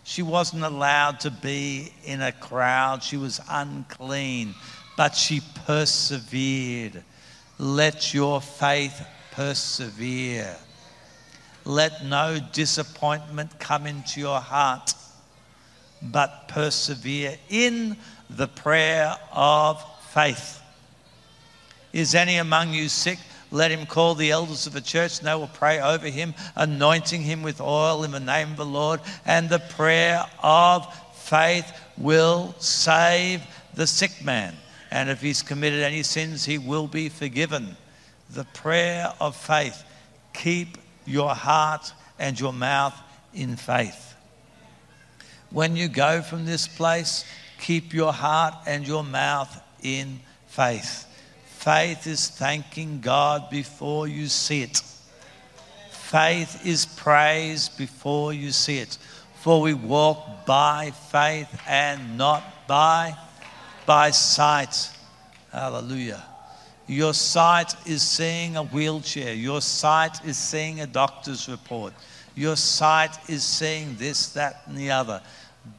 she 0.06 0.22
wasn't 0.22 0.62
allowed 0.62 1.18
to 1.18 1.32
be 1.32 1.92
in 2.04 2.22
a 2.22 2.30
crowd. 2.30 3.02
She 3.02 3.16
was 3.16 3.40
unclean, 3.50 4.54
but 4.96 5.16
she 5.16 5.42
persevered. 5.66 7.02
Let 7.58 8.14
your 8.14 8.40
faith 8.40 9.04
persevere. 9.32 10.56
Let 11.64 12.04
no 12.04 12.38
disappointment 12.52 13.58
come 13.58 13.88
into 13.88 14.20
your 14.20 14.38
heart, 14.38 14.94
but 16.00 16.46
persevere 16.46 17.36
in 17.48 17.96
the 18.30 18.46
prayer 18.46 19.12
of 19.32 19.84
faith. 20.10 20.60
Is 21.92 22.14
any 22.14 22.36
among 22.36 22.72
you 22.72 22.88
sick? 22.88 23.18
Let 23.56 23.70
him 23.70 23.86
call 23.86 24.14
the 24.14 24.32
elders 24.32 24.66
of 24.66 24.74
the 24.74 24.82
church, 24.82 25.18
and 25.18 25.26
they 25.26 25.34
will 25.34 25.46
pray 25.46 25.80
over 25.80 26.08
him, 26.08 26.34
anointing 26.56 27.22
him 27.22 27.42
with 27.42 27.58
oil 27.58 28.04
in 28.04 28.10
the 28.10 28.20
name 28.20 28.50
of 28.50 28.58
the 28.58 28.66
Lord. 28.66 29.00
And 29.24 29.48
the 29.48 29.60
prayer 29.60 30.22
of 30.42 30.86
faith 31.14 31.66
will 31.96 32.54
save 32.58 33.40
the 33.72 33.86
sick 33.86 34.22
man. 34.22 34.54
And 34.90 35.08
if 35.08 35.22
he's 35.22 35.40
committed 35.40 35.80
any 35.80 36.02
sins, 36.02 36.44
he 36.44 36.58
will 36.58 36.86
be 36.86 37.08
forgiven. 37.08 37.78
The 38.28 38.44
prayer 38.44 39.14
of 39.22 39.34
faith. 39.34 39.82
Keep 40.34 40.76
your 41.06 41.34
heart 41.34 41.94
and 42.18 42.38
your 42.38 42.52
mouth 42.52 42.94
in 43.32 43.56
faith. 43.56 44.14
When 45.48 45.76
you 45.76 45.88
go 45.88 46.20
from 46.20 46.44
this 46.44 46.68
place, 46.68 47.24
keep 47.58 47.94
your 47.94 48.12
heart 48.12 48.52
and 48.66 48.86
your 48.86 49.02
mouth 49.02 49.62
in 49.82 50.20
faith. 50.46 51.05
Faith 51.66 52.06
is 52.06 52.28
thanking 52.28 53.00
God 53.00 53.50
before 53.50 54.06
you 54.06 54.28
see 54.28 54.62
it. 54.62 54.80
Faith 55.90 56.64
is 56.64 56.86
praise 56.86 57.68
before 57.70 58.32
you 58.32 58.52
see 58.52 58.78
it. 58.78 58.96
For 59.40 59.60
we 59.60 59.74
walk 59.74 60.46
by 60.46 60.92
faith 61.10 61.48
and 61.66 62.16
not 62.16 62.68
by 62.68 63.16
by 63.84 64.12
sight. 64.12 64.90
Hallelujah. 65.50 66.22
Your 66.86 67.12
sight 67.12 67.74
is 67.84 68.00
seeing 68.00 68.56
a 68.56 68.62
wheelchair. 68.62 69.34
Your 69.34 69.60
sight 69.60 70.24
is 70.24 70.36
seeing 70.36 70.82
a 70.82 70.86
doctor's 70.86 71.48
report. 71.48 71.94
Your 72.36 72.54
sight 72.54 73.18
is 73.28 73.42
seeing 73.42 73.96
this, 73.96 74.28
that, 74.34 74.62
and 74.66 74.78
the 74.78 74.92
other. 74.92 75.20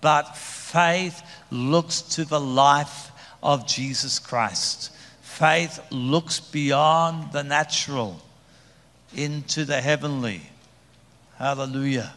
But 0.01 0.35
faith 0.35 1.21
looks 1.49 2.01
to 2.01 2.25
the 2.25 2.41
life 2.41 3.09
of 3.41 3.65
Jesus 3.65 4.19
Christ. 4.19 4.91
Faith 5.37 5.79
looks 5.91 6.39
beyond 6.39 7.31
the 7.31 7.43
natural 7.43 8.19
into 9.15 9.65
the 9.65 9.79
heavenly. 9.79 10.41
Hallelujah. 11.37 12.11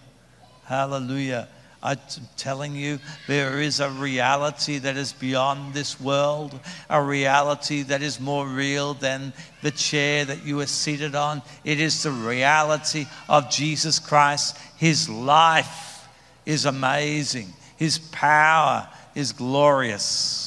Hallelujah. 0.65 1.47
I'm 1.83 1.99
telling 2.39 2.75
you, 2.75 2.99
there 3.29 3.61
is 3.61 3.79
a 3.81 3.91
reality 3.91 4.79
that 4.79 4.97
is 4.97 5.13
beyond 5.13 5.75
this 5.75 6.01
world, 6.01 6.59
a 6.89 7.03
reality 7.03 7.83
that 7.83 8.01
is 8.01 8.21
more 8.21 8.47
real 8.47 8.95
than 8.95 9.35
the 9.61 9.71
chair 9.71 10.25
that 10.25 10.47
you 10.47 10.59
are 10.61 10.67
seated 10.67 11.15
on. 11.15 11.43
It 11.63 11.79
is 11.79 12.03
the 12.03 12.13
reality 12.13 13.05
of 13.29 13.51
Jesus 13.51 13.99
Christ. 13.99 14.57
His 14.79 15.11
life 15.11 16.09
is 16.47 16.65
amazing, 16.65 17.49
His 17.77 17.99
power 17.99 18.89
is 19.15 19.33
glorious. 19.33 20.47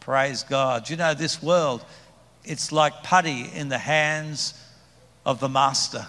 Praise 0.00 0.42
God. 0.42 0.90
You 0.90 0.96
know, 0.96 1.14
this 1.14 1.40
world 1.40 1.84
it's 2.50 2.72
like 2.72 3.04
putty 3.04 3.42
in 3.54 3.68
the 3.68 3.78
hands 3.78 4.54
of 5.24 5.38
the 5.38 5.48
master. 5.48 6.04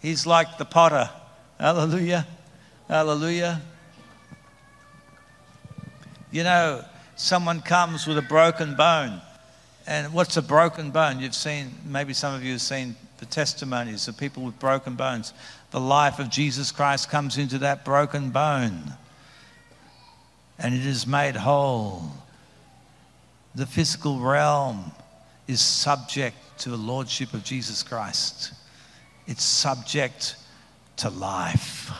He's 0.00 0.24
like 0.24 0.56
the 0.56 0.64
potter. 0.64 1.10
Hallelujah. 1.58 2.24
Hallelujah. 2.86 3.60
You 6.30 6.44
know, 6.44 6.84
someone 7.16 7.60
comes 7.60 8.06
with 8.06 8.18
a 8.18 8.22
broken 8.22 8.76
bone. 8.76 9.20
And 9.88 10.12
what's 10.14 10.36
a 10.36 10.42
broken 10.42 10.92
bone? 10.92 11.18
You've 11.18 11.34
seen, 11.34 11.74
maybe 11.84 12.12
some 12.12 12.32
of 12.32 12.44
you 12.44 12.52
have 12.52 12.60
seen 12.60 12.94
the 13.18 13.26
testimonies 13.26 14.06
of 14.06 14.16
people 14.16 14.44
with 14.44 14.56
broken 14.60 14.94
bones. 14.94 15.32
The 15.72 15.80
life 15.80 16.20
of 16.20 16.30
Jesus 16.30 16.70
Christ 16.70 17.10
comes 17.10 17.36
into 17.36 17.58
that 17.58 17.84
broken 17.84 18.30
bone 18.30 18.92
and 20.56 20.72
it 20.72 20.86
is 20.86 21.04
made 21.04 21.34
whole. 21.34 22.12
The 23.56 23.66
physical 23.66 24.20
realm 24.20 24.92
is 25.46 25.60
subject 25.60 26.36
to 26.58 26.70
the 26.70 26.76
lordship 26.76 27.34
of 27.34 27.44
Jesus 27.44 27.82
Christ. 27.82 28.52
It's 29.26 29.44
subject 29.44 30.36
to 30.96 31.10
life. 31.10 31.90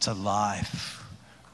To 0.00 0.14
life. 0.14 1.04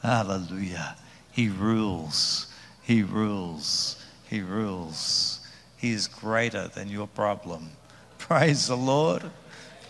Hallelujah. 0.02 0.96
He 1.32 1.48
rules. 1.48 2.52
He 2.82 3.02
rules. 3.02 4.02
He 4.28 4.40
rules. 4.40 5.40
He 5.76 5.92
is 5.92 6.06
greater 6.06 6.68
than 6.68 6.88
your 6.88 7.06
problem. 7.06 7.70
Praise 8.18 8.68
the 8.68 8.76
Lord. 8.76 9.22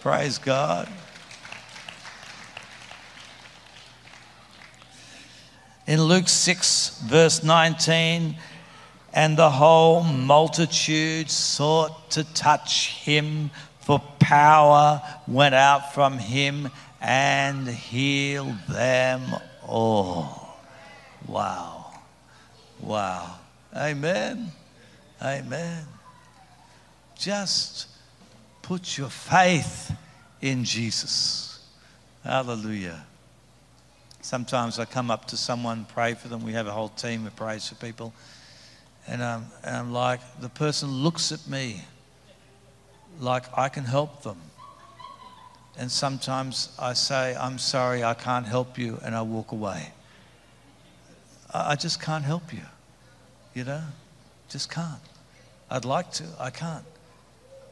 Praise 0.01 0.39
God. 0.39 0.89
In 5.87 6.03
Luke 6.03 6.29
6, 6.29 7.03
verse 7.05 7.45
19, 7.45 8.37
and 9.17 9.35
the 9.35 9.49
whole 9.49 10.03
multitude 10.03 11.31
sought 11.31 12.11
to 12.11 12.23
touch 12.35 12.89
him, 12.89 13.51
for 13.81 13.99
power 14.19 15.01
went 15.27 15.55
out 15.55 15.95
from 15.95 16.19
him 16.19 16.69
and 17.01 17.67
healed 17.67 18.59
them 18.69 19.23
all. 19.67 20.59
Wow. 21.27 21.95
Wow. 22.79 23.39
Amen. 23.75 24.53
Amen. 25.23 25.85
Just 27.19 27.87
put 28.61 28.99
your 28.99 29.09
faith 29.09 29.93
in 30.43 30.63
Jesus. 30.63 31.65
Hallelujah. 32.23 33.07
Sometimes 34.21 34.79
I 34.79 34.85
come 34.85 35.11
up 35.11 35.27
to 35.29 35.39
someone, 35.39 35.87
pray 35.87 36.13
for 36.13 36.29
them. 36.29 36.43
We 36.43 36.53
have 36.53 36.67
a 36.67 36.73
whole 36.73 36.91
team 36.91 37.25
that 37.25 37.35
prays 37.35 37.67
for 37.67 37.77
people. 37.77 38.13
And 39.09 39.23
I'm, 39.23 39.47
and 39.63 39.77
I'm 39.77 39.93
like, 39.93 40.21
the 40.41 40.49
person 40.49 40.91
looks 40.91 41.33
at 41.33 41.47
me 41.49 41.83
like 43.21 43.45
I 43.57 43.69
can 43.69 43.85
help 43.85 44.23
them. 44.23 44.39
And 45.79 45.91
sometimes 45.91 46.71
I 46.79 46.95
say, 46.95 47.37
I'm 47.37 47.59
sorry, 47.59 48.03
I 48.03 48.15
can't 48.15 48.47
help 48.47 48.79
you, 48.79 48.99
and 49.05 49.15
I 49.15 49.23
walk 49.23 49.53
away. 49.53 49.93
I 51.53 51.73
I 51.73 51.77
just 51.77 52.01
can't 52.01 52.25
help 52.25 52.53
you. 52.53 52.65
You 53.55 53.65
know? 53.65 53.83
Just 54.49 54.71
can't. 54.71 55.01
I'd 55.71 55.85
like 55.85 56.11
to, 56.13 56.25
I 56.39 56.51
can't. 56.51 56.85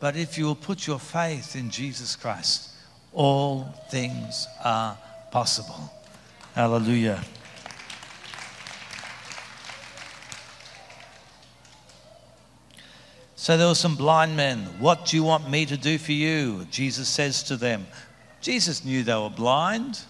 But 0.00 0.16
if 0.16 0.36
you 0.36 0.46
will 0.46 0.54
put 0.54 0.86
your 0.86 0.98
faith 0.98 1.56
in 1.56 1.70
Jesus 1.70 2.16
Christ, 2.16 2.70
all 3.12 3.74
things 3.90 4.46
are 4.62 4.98
possible. 5.30 5.90
Hallelujah. 6.54 7.22
So 13.44 13.58
there 13.58 13.66
were 13.66 13.74
some 13.74 13.94
blind 13.94 14.38
men. 14.38 14.60
What 14.78 15.04
do 15.04 15.18
you 15.18 15.22
want 15.22 15.50
me 15.50 15.66
to 15.66 15.76
do 15.76 15.98
for 15.98 16.12
you? 16.12 16.66
Jesus 16.70 17.10
says 17.10 17.42
to 17.42 17.58
them. 17.58 17.86
Jesus 18.40 18.86
knew 18.86 19.02
they 19.02 19.12
were 19.12 19.28
blind. 19.28 20.00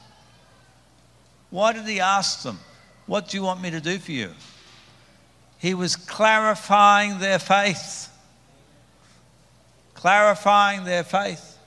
Why 1.51 1.73
did 1.73 1.85
he 1.85 1.99
ask 1.99 2.45
them, 2.45 2.61
What 3.07 3.27
do 3.29 3.37
you 3.37 3.43
want 3.43 3.61
me 3.61 3.73
to 3.73 3.81
do 3.81 3.99
for 3.99 4.13
you? 4.13 4.31
He 5.59 5.75
was 5.75 5.97
clarifying 5.97 7.19
their 7.19 7.41
faith. 7.41 8.09
Clarifying 9.95 10.85
their 10.85 11.03
faith. 11.03 11.59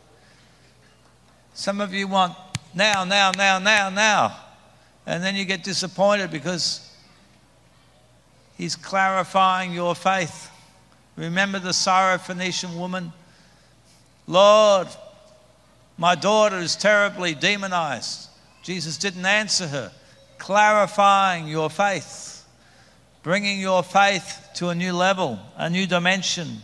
Some 1.54 1.82
of 1.82 1.94
you 1.94 2.08
want 2.08 2.34
now, 2.76 3.04
now, 3.04 3.32
now, 3.36 3.60
now, 3.60 3.90
now. 3.90 4.38
And 5.06 5.22
then 5.22 5.36
you 5.36 5.44
get 5.44 5.66
disappointed 5.66 6.32
because 6.32 6.90
he's 8.56 8.78
clarifying 8.78 9.74
your 9.74 9.96
faith. 9.96 10.52
Remember 11.18 11.60
the 11.60 11.72
Syrophoenician 11.72 12.78
woman? 12.78 13.12
Lord, 14.28 14.88
my 15.98 16.16
daughter 16.16 16.58
is 16.58 16.76
terribly 16.76 17.34
demonized. 17.34 18.30
Jesus 18.62 18.98
didn't 18.98 19.26
answer 19.26 19.68
her, 19.68 19.92
clarifying 20.38 21.48
your 21.48 21.70
faith, 21.70 22.46
bringing 23.24 23.60
your 23.60 23.82
faith 23.82 24.50
to 24.56 24.70
a 24.70 24.76
new 24.76 24.94
level, 24.94 25.40
a 25.56 25.70
new 25.70 25.88
dimension. 25.88 26.58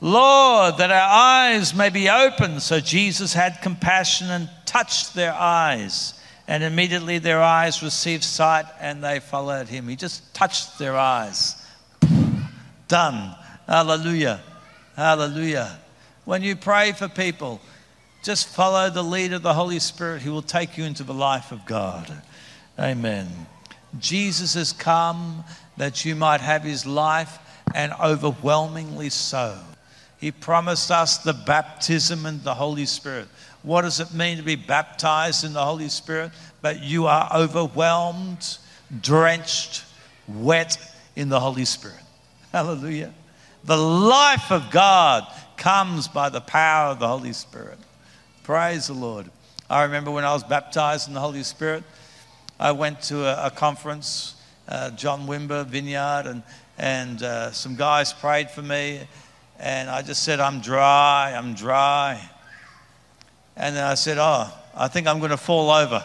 Lord, 0.00 0.78
that 0.78 0.90
our 0.90 1.08
eyes 1.08 1.74
may 1.74 1.90
be 1.90 2.10
open. 2.10 2.60
So 2.60 2.80
Jesus 2.80 3.32
had 3.32 3.62
compassion 3.62 4.30
and 4.30 4.50
touched 4.66 5.14
their 5.14 5.32
eyes. 5.32 6.14
And 6.48 6.62
immediately 6.62 7.18
their 7.18 7.42
eyes 7.42 7.82
received 7.82 8.24
sight 8.24 8.66
and 8.80 9.02
they 9.02 9.20
followed 9.20 9.68
him. 9.68 9.88
He 9.88 9.96
just 9.96 10.34
touched 10.34 10.78
their 10.78 10.96
eyes. 10.96 11.65
Done. 12.88 13.34
Hallelujah. 13.66 14.40
Hallelujah. 14.94 15.78
When 16.24 16.42
you 16.42 16.56
pray 16.56 16.92
for 16.92 17.08
people, 17.08 17.60
just 18.22 18.48
follow 18.48 18.90
the 18.90 19.02
lead 19.02 19.32
of 19.32 19.42
the 19.42 19.54
Holy 19.54 19.78
Spirit. 19.78 20.22
He 20.22 20.28
will 20.28 20.42
take 20.42 20.76
you 20.76 20.84
into 20.84 21.04
the 21.04 21.14
life 21.14 21.52
of 21.52 21.64
God. 21.66 22.22
Amen. 22.78 23.28
Jesus 23.98 24.54
has 24.54 24.72
come 24.72 25.44
that 25.76 26.04
you 26.04 26.14
might 26.14 26.40
have 26.40 26.62
his 26.62 26.86
life 26.86 27.38
and 27.74 27.92
overwhelmingly 28.02 29.10
so. 29.10 29.58
He 30.18 30.32
promised 30.32 30.90
us 30.90 31.18
the 31.18 31.34
baptism 31.34 32.26
and 32.26 32.42
the 32.42 32.54
Holy 32.54 32.86
Spirit. 32.86 33.28
What 33.62 33.82
does 33.82 34.00
it 34.00 34.14
mean 34.14 34.38
to 34.38 34.42
be 34.42 34.56
baptized 34.56 35.44
in 35.44 35.52
the 35.52 35.64
Holy 35.64 35.88
Spirit? 35.88 36.32
But 36.62 36.82
you 36.82 37.06
are 37.06 37.30
overwhelmed, 37.34 38.58
drenched, 39.02 39.84
wet 40.26 40.78
in 41.14 41.28
the 41.28 41.40
Holy 41.40 41.64
Spirit. 41.64 42.05
Hallelujah. 42.56 43.12
The 43.64 43.76
life 43.76 44.50
of 44.50 44.70
God 44.70 45.30
comes 45.58 46.08
by 46.08 46.30
the 46.30 46.40
power 46.40 46.92
of 46.92 46.98
the 46.98 47.06
Holy 47.06 47.34
Spirit. 47.34 47.76
Praise 48.44 48.86
the 48.86 48.94
Lord. 48.94 49.30
I 49.68 49.82
remember 49.82 50.10
when 50.10 50.24
I 50.24 50.32
was 50.32 50.42
baptized 50.42 51.06
in 51.06 51.12
the 51.12 51.20
Holy 51.20 51.42
Spirit, 51.42 51.84
I 52.58 52.72
went 52.72 53.02
to 53.02 53.26
a, 53.26 53.48
a 53.48 53.50
conference, 53.50 54.36
uh, 54.68 54.88
John 54.92 55.26
Wimber 55.26 55.66
Vineyard, 55.66 56.22
and, 56.24 56.42
and 56.78 57.22
uh, 57.22 57.52
some 57.52 57.76
guys 57.76 58.14
prayed 58.14 58.50
for 58.50 58.62
me. 58.62 59.06
And 59.58 59.90
I 59.90 60.00
just 60.00 60.22
said, 60.22 60.40
I'm 60.40 60.62
dry, 60.62 61.34
I'm 61.36 61.52
dry. 61.52 62.26
And 63.54 63.76
then 63.76 63.84
I 63.84 63.96
said, 63.96 64.16
Oh, 64.16 64.50
I 64.74 64.88
think 64.88 65.06
I'm 65.06 65.18
going 65.18 65.30
to 65.30 65.36
fall 65.36 65.70
over. 65.70 66.02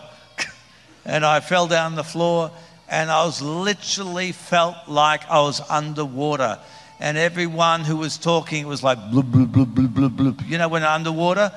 and 1.05 1.23
I 1.25 1.39
fell 1.39 1.67
down 1.67 1.95
the 1.95 2.03
floor 2.03 2.51
and 2.91 3.09
I 3.09 3.23
was 3.23 3.41
literally 3.41 4.33
felt 4.33 4.75
like 4.85 5.27
I 5.29 5.39
was 5.39 5.61
underwater. 5.69 6.59
And 6.99 7.17
everyone 7.17 7.81
who 7.81 7.95
was 7.95 8.17
talking 8.17 8.67
was 8.67 8.83
like 8.83 8.99
bloop, 8.99 9.31
bloop, 9.31 9.47
bloop, 9.47 9.73
bloop, 9.73 9.93
bloop, 9.93 10.15
bloop. 10.15 10.47
You 10.47 10.57
know, 10.57 10.67
when 10.67 10.83
underwater 10.83 11.51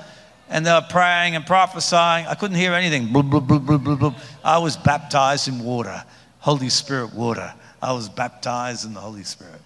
and 0.48 0.64
they 0.64 0.70
were 0.70 0.86
praying 0.88 1.34
and 1.34 1.44
prophesying, 1.44 2.26
I 2.26 2.34
couldn't 2.34 2.56
hear 2.56 2.72
anything. 2.72 3.08
Bloop, 3.08 3.28
bloop, 3.30 3.48
bloop, 3.48 3.66
bloop, 3.66 3.84
bloop, 3.84 3.98
bloop. 3.98 4.14
I 4.44 4.58
was 4.58 4.76
baptized 4.76 5.48
in 5.48 5.58
water, 5.58 6.04
Holy 6.38 6.68
Spirit 6.68 7.12
water. 7.12 7.52
I 7.82 7.92
was 7.92 8.08
baptized 8.08 8.86
in 8.86 8.94
the 8.94 9.00
Holy 9.00 9.24
Spirit. 9.24 9.60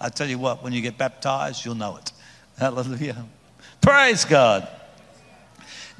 I 0.00 0.08
tell 0.08 0.28
you 0.28 0.38
what, 0.38 0.64
when 0.64 0.72
you 0.72 0.82
get 0.82 0.98
baptized, 0.98 1.64
you'll 1.64 1.76
know 1.76 1.96
it. 1.96 2.10
Hallelujah. 2.58 3.24
Praise 3.80 4.24
God. 4.24 4.68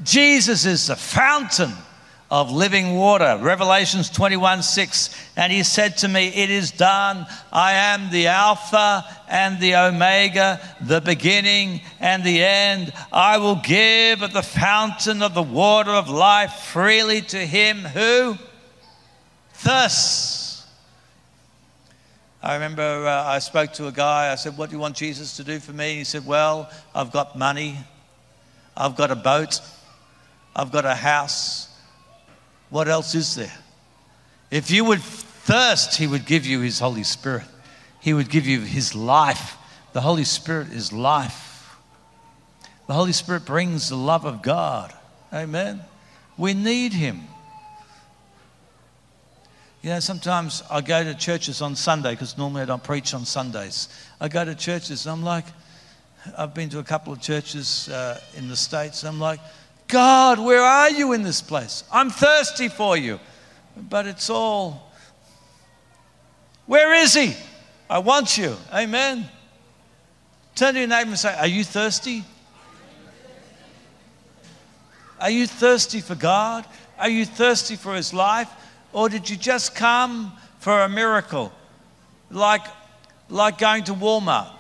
Jesus 0.03 0.67
is 0.67 0.89
the 0.89 0.97
fountain 0.97 1.73
of 2.35 2.51
living 2.51 2.97
water. 2.97 3.39
Revelations 3.41 4.11
21 4.11 4.65
6. 4.65 5.31
And 5.37 5.53
he 5.53 5.63
said 5.63 5.99
to 5.99 6.09
me, 6.09 6.27
It 6.27 6.51
is 6.51 6.73
done. 6.73 7.29
I 7.53 7.75
am 7.75 8.11
the 8.11 8.27
Alpha 8.27 9.05
and 9.29 9.61
the 9.61 9.77
Omega, 9.77 10.61
the 10.81 11.01
beginning 11.01 11.81
and 12.01 12.25
the 12.25 12.43
end. 12.43 12.93
I 13.13 13.39
will 13.39 13.55
give 13.55 14.23
of 14.23 14.33
the 14.33 14.43
fountain 14.43 15.23
of 15.23 15.33
the 15.33 15.45
water 15.45 15.93
of 15.93 16.09
life 16.09 16.55
freely 16.55 17.21
to 17.21 17.39
him 17.39 17.79
who 17.79 18.37
thirsts. 19.53 20.67
I 22.43 22.55
remember 22.55 23.07
uh, 23.07 23.27
I 23.27 23.39
spoke 23.39 23.75
to 23.75 23.87
a 23.87 23.93
guy. 23.93 24.33
I 24.33 24.35
said, 24.35 24.59
What 24.59 24.71
do 24.71 24.75
you 24.75 24.81
want 24.81 24.97
Jesus 24.97 25.37
to 25.37 25.45
do 25.45 25.61
for 25.61 25.73
me? 25.73 25.95
He 25.95 26.05
said, 26.05 26.27
Well, 26.27 26.69
I've 26.97 27.13
got 27.13 27.39
money, 27.39 27.79
I've 28.77 28.97
got 28.97 29.13
a 29.13 29.17
boat, 29.17 29.61
I've 30.57 30.73
got 30.73 30.85
a 30.85 30.97
house. 30.97 31.71
What 32.75 32.89
else 32.89 33.15
is 33.15 33.37
there? 33.37 33.57
If 34.51 34.73
you 34.73 34.85
would 34.87 35.01
thirst, 35.01 35.97
He 35.97 36.09
would 36.09 36.27
give 36.27 36.45
you 36.45 36.59
His 36.59 36.81
Holy 36.81 37.05
Spirit. 37.05 37.45
He 38.01 38.13
would 38.13 38.29
give 38.29 38.49
you 38.49 38.63
His 38.63 38.97
life. 38.97 39.57
The 39.93 40.01
Holy 40.01 40.25
Spirit 40.25 40.73
is 40.73 40.93
life. 40.93 41.77
The 42.89 42.95
Holy 42.95 43.13
Spirit 43.13 43.45
brings 43.45 43.91
the 43.91 43.97
love 43.97 44.25
of 44.25 44.43
God. 44.43 44.93
Amen. 45.33 45.83
We 46.37 46.53
need 46.53 46.93
Him. 46.93 47.21
You 49.81 49.91
know, 49.91 50.01
sometimes 50.01 50.65
I 50.69 50.81
go 50.81 51.05
to 51.05 51.15
churches 51.15 51.63
on 51.63 51.77
Sunday 51.77 52.15
because 52.15 52.37
normally 52.37 52.63
I 52.63 52.65
don't 52.65 52.83
preach 52.83 53.15
on 53.15 53.25
Sundays. 53.25 53.89
I 54.21 54.27
go 54.27 54.45
to 54.45 54.57
churches 54.57 55.07
and 55.07 55.13
I'm 55.13 55.23
like, 55.23 55.45
I've 56.37 56.55
been 56.55 56.71
to 56.71 56.81
a 56.81 56.85
couple 56.85 57.13
of 57.13 57.21
churches 57.21 57.89
uh, 57.89 58.21
in 58.37 58.49
the 58.49 58.57
States. 58.57 59.05
I'm 59.05 59.21
like, 59.21 59.39
God, 59.89 60.39
where 60.39 60.63
are 60.63 60.91
you 60.91 61.13
in 61.13 61.23
this 61.23 61.43
place? 61.43 61.85
I'm 61.93 62.11
thirsty 62.11 62.69
for 62.69 62.97
you. 62.97 63.21
But 63.77 64.07
it's 64.07 64.31
all, 64.31 64.93
where 66.67 66.95
is 66.95 67.15
He? 67.15 67.35
I 67.91 67.99
want 67.99 68.39
you. 68.39 68.57
Amen. 68.73 69.29
Turn 70.55 70.75
to 70.75 70.81
your 70.81 70.89
neighbor 70.89 71.11
and 71.11 71.19
say, 71.19 71.35
Are 71.35 71.47
you 71.47 71.65
thirsty? 71.65 72.25
Are 75.21 75.31
you 75.31 75.47
thirsty 75.47 76.01
for 76.01 76.15
God? 76.15 76.65
Are 76.99 77.09
you 77.09 77.25
thirsty 77.25 77.77
for 77.77 77.95
His 77.95 78.15
life? 78.15 78.51
Or 78.93 79.09
did 79.09 79.29
you 79.29 79.37
just 79.37 79.75
come 79.75 80.33
for 80.61 80.83
a 80.83 80.89
miracle? 80.89 81.53
Like, 82.31 82.63
like 83.29 83.59
going 83.59 83.85
to 83.85 83.95
Walmart. 83.95 84.53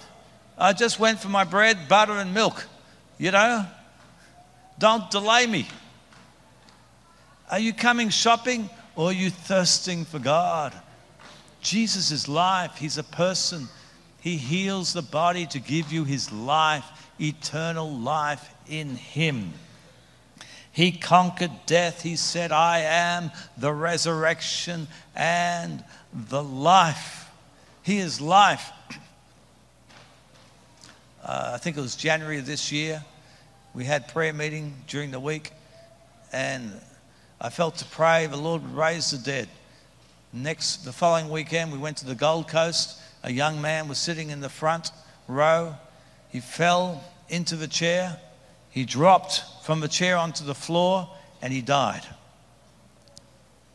I 0.59 0.73
just 0.73 0.99
went 0.99 1.19
for 1.21 1.29
my 1.29 1.45
bread, 1.45 1.89
butter, 1.89 2.13
and 2.13 2.35
milk. 2.35 2.67
You 3.19 3.31
know, 3.31 3.67
don't 4.79 5.11
delay 5.11 5.47
me. 5.47 5.69
Are 7.51 7.59
you 7.59 7.73
coming 7.73 8.09
shopping 8.09 8.69
or 8.97 9.11
are 9.11 9.13
you 9.13 9.31
thirsting 9.31 10.05
for 10.05 10.19
God? 10.19 10.75
Jesus 11.61 12.11
is 12.11 12.29
life. 12.29 12.77
He's 12.77 12.99
a 12.99 13.05
person. 13.05 13.69
He 14.21 14.37
heals 14.37 14.93
the 14.93 15.03
body 15.03 15.47
to 15.47 15.61
give 15.61 15.93
you 15.93 16.05
his 16.05 16.33
life, 16.33 16.85
eternal 17.21 17.91
life 17.91 18.53
in 18.69 18.97
him. 18.97 19.53
He 20.73 20.91
conquered 20.91 21.53
death. 21.67 22.03
He 22.03 22.17
said, 22.17 22.51
I 22.51 22.81
am 22.81 23.31
the 23.57 23.73
resurrection 23.73 24.89
and 25.15 25.85
the 26.13 26.43
life. 26.43 27.31
He 27.83 27.99
is 27.99 28.21
life. 28.21 28.73
Uh, 31.23 31.53
I 31.55 31.59
think 31.59 31.77
it 31.77 31.81
was 31.81 31.95
January 31.95 32.39
of 32.39 32.47
this 32.47 32.73
year 32.73 33.05
we 33.75 33.85
had 33.85 34.07
prayer 34.09 34.33
meeting 34.33 34.75
during 34.87 35.11
the 35.11 35.19
week, 35.19 35.51
and 36.33 36.73
I 37.41 37.51
felt 37.51 37.77
to 37.79 37.85
pray 37.85 38.27
the 38.27 38.37
Lord 38.37 38.63
would 38.63 38.77
raise 38.77 39.11
the 39.11 39.19
dead. 39.19 39.49
Next, 40.33 40.85
the 40.85 40.93
following 40.93 41.29
weekend, 41.29 41.73
we 41.73 41.79
went 41.79 41.97
to 41.99 42.07
the 42.07 42.15
Gold 42.15 42.49
Coast. 42.49 43.01
A 43.25 43.33
young 43.33 43.61
man 43.61 43.89
was 43.89 43.99
sitting 43.99 44.31
in 44.31 44.41
the 44.41 44.49
front 44.49 44.91
row. 45.29 45.75
He 46.31 46.41
fell 46.41 47.03
into 47.29 47.57
the 47.57 47.69
chair. 47.69 48.19
He 48.71 48.85
dropped 48.85 49.43
from 49.65 49.81
the 49.81 49.89
chair 49.89 50.17
onto 50.17 50.45
the 50.45 50.55
floor 50.55 51.09
and 51.41 51.53
he 51.53 51.61
died. 51.61 52.03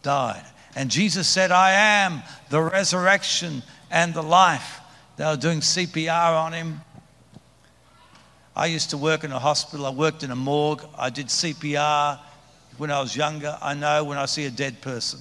Died. 0.02 0.44
And 0.76 0.92
Jesus 0.92 1.28
said, 1.28 1.52
I 1.52 1.72
am 1.72 2.22
the 2.50 2.62
resurrection 2.62 3.64
and 3.90 4.14
the 4.14 4.22
life. 4.22 4.80
They 5.18 5.26
were 5.26 5.38
doing 5.38 5.60
CPR 5.60 6.34
on 6.34 6.54
him. 6.54 6.82
I 8.56 8.66
used 8.66 8.90
to 8.90 8.98
work 8.98 9.24
in 9.24 9.32
a 9.32 9.40
hospital. 9.40 9.86
I 9.86 9.92
worked 9.92 10.24
in 10.24 10.32
a 10.32 10.36
morgue. 10.36 10.84
I 10.98 11.10
did 11.10 11.28
CPR 11.28 12.20
when 12.78 12.92
I 12.92 13.00
was 13.00 13.16
younger. 13.16 13.58
I 13.62 13.74
know 13.74 14.04
when 14.04 14.18
I 14.18 14.26
see 14.26 14.46
a 14.46 14.52
dead 14.52 14.82
person, 14.82 15.20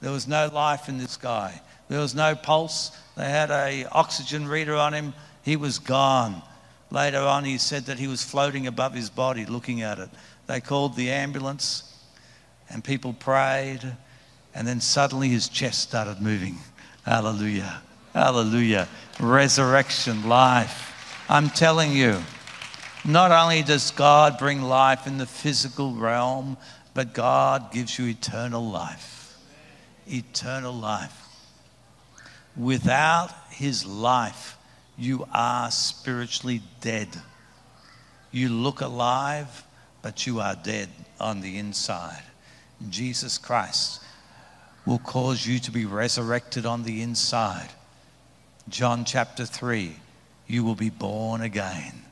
there 0.00 0.10
was 0.10 0.26
no 0.26 0.48
life 0.52 0.88
in 0.88 0.98
this 0.98 1.16
guy. 1.16 1.60
There 1.88 2.00
was 2.00 2.14
no 2.14 2.34
pulse. 2.34 2.96
They 3.16 3.28
had 3.28 3.50
a 3.50 3.86
oxygen 3.92 4.48
reader 4.48 4.74
on 4.74 4.92
him. 4.92 5.14
He 5.42 5.56
was 5.56 5.78
gone. 5.78 6.42
Later 6.90 7.20
on, 7.20 7.44
he 7.44 7.58
said 7.58 7.86
that 7.86 7.98
he 7.98 8.06
was 8.06 8.22
floating 8.22 8.66
above 8.66 8.94
his 8.94 9.10
body, 9.10 9.46
looking 9.46 9.82
at 9.82 9.98
it. 9.98 10.08
They 10.46 10.60
called 10.60 10.96
the 10.96 11.10
ambulance, 11.10 11.94
and 12.70 12.84
people 12.84 13.12
prayed, 13.12 13.80
and 14.54 14.66
then 14.66 14.80
suddenly 14.80 15.28
his 15.28 15.48
chest 15.48 15.80
started 15.80 16.20
moving. 16.20 16.58
Hallelujah. 17.04 17.82
Hallelujah. 18.12 18.88
Resurrection, 19.18 20.28
life. 20.28 21.24
I'm 21.28 21.50
telling 21.50 21.92
you, 21.92 22.22
not 23.04 23.30
only 23.30 23.62
does 23.62 23.90
God 23.90 24.38
bring 24.38 24.62
life 24.62 25.06
in 25.06 25.18
the 25.18 25.26
physical 25.26 25.94
realm, 25.94 26.56
but 26.94 27.12
God 27.12 27.72
gives 27.72 27.98
you 27.98 28.06
eternal 28.06 28.64
life. 28.66 29.36
Eternal 30.06 30.72
life. 30.72 31.20
Without 32.56 33.30
his 33.50 33.84
life, 33.84 34.56
you 34.96 35.26
are 35.32 35.70
spiritually 35.70 36.62
dead. 36.80 37.08
You 38.30 38.48
look 38.48 38.80
alive, 38.80 39.64
but 40.02 40.26
you 40.26 40.40
are 40.40 40.54
dead 40.54 40.88
on 41.18 41.40
the 41.40 41.58
inside. 41.58 42.22
Jesus 42.88 43.38
Christ 43.38 44.00
will 44.86 44.98
cause 44.98 45.46
you 45.46 45.58
to 45.60 45.70
be 45.70 45.84
resurrected 45.84 46.66
on 46.66 46.84
the 46.84 47.02
inside. 47.02 47.70
John 48.68 49.04
chapter 49.04 49.44
3 49.44 49.96
you 50.46 50.62
will 50.64 50.74
be 50.74 50.90
born 50.90 51.40
again, 51.40 52.03